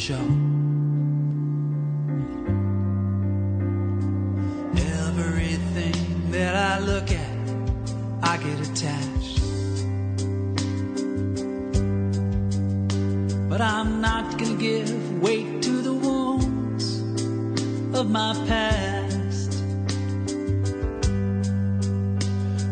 [0.00, 0.14] Show.
[5.06, 7.36] Everything that I look at,
[8.22, 9.40] I get attached.
[13.50, 16.86] But I'm not gonna give weight to the wounds
[17.92, 19.50] of my past.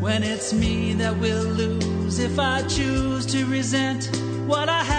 [0.01, 4.11] When it's me that will lose if I choose to resent
[4.47, 4.98] what I have.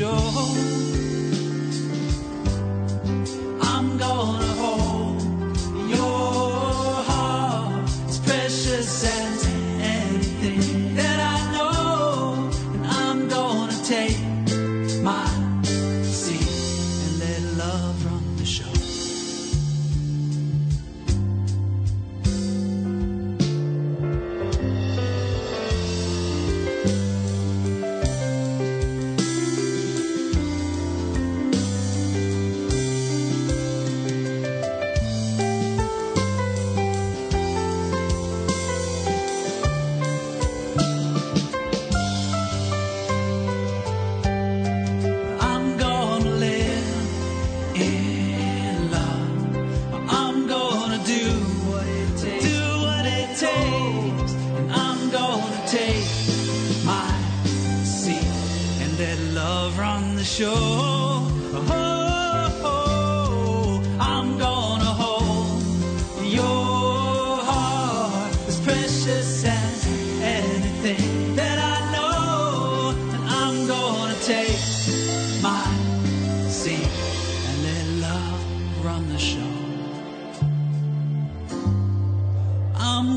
[0.00, 0.33] Run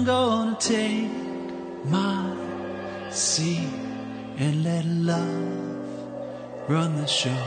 [0.07, 1.11] gonna take
[1.83, 2.33] my
[3.09, 3.67] seat
[4.37, 7.43] and let love run the show.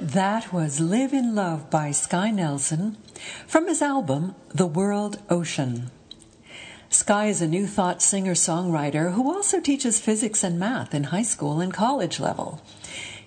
[0.00, 2.96] That was Live in Love by Sky Nelson
[3.46, 5.92] from his album The World Ocean.
[6.88, 11.22] Sky is a New Thought singer songwriter who also teaches physics and math in high
[11.22, 12.60] school and college level.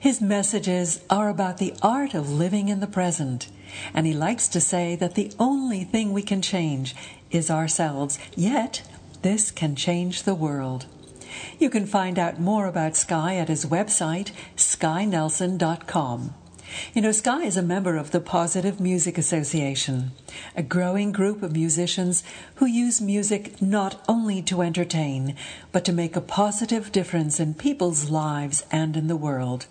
[0.04, 3.48] His messages are about the art of living in the present,
[3.94, 6.94] and he likes to say that the only thing we can change
[7.32, 8.82] is ourselves, yet,
[9.22, 10.88] this can change the world.
[11.58, 16.34] You can find out more about Sky at his website, skynelson.com.
[16.94, 20.12] You know, Sky is a member of the Positive Music Association,
[20.54, 22.26] a growing group of musicians
[22.56, 25.38] who use music not only to entertain,
[25.72, 29.66] but to make a positive difference in people's lives and in the world.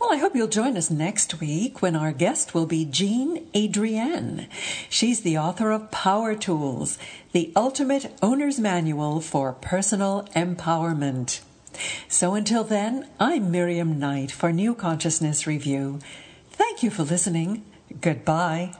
[0.00, 4.48] Well, I hope you'll join us next week when our guest will be Jean Adrienne.
[4.88, 6.98] She's the author of Power Tools,
[7.32, 11.40] the ultimate owner's manual for personal empowerment.
[12.08, 15.98] So until then, I'm Miriam Knight for New Consciousness Review.
[16.50, 17.64] Thank you for listening.
[18.00, 18.74] Goodbye.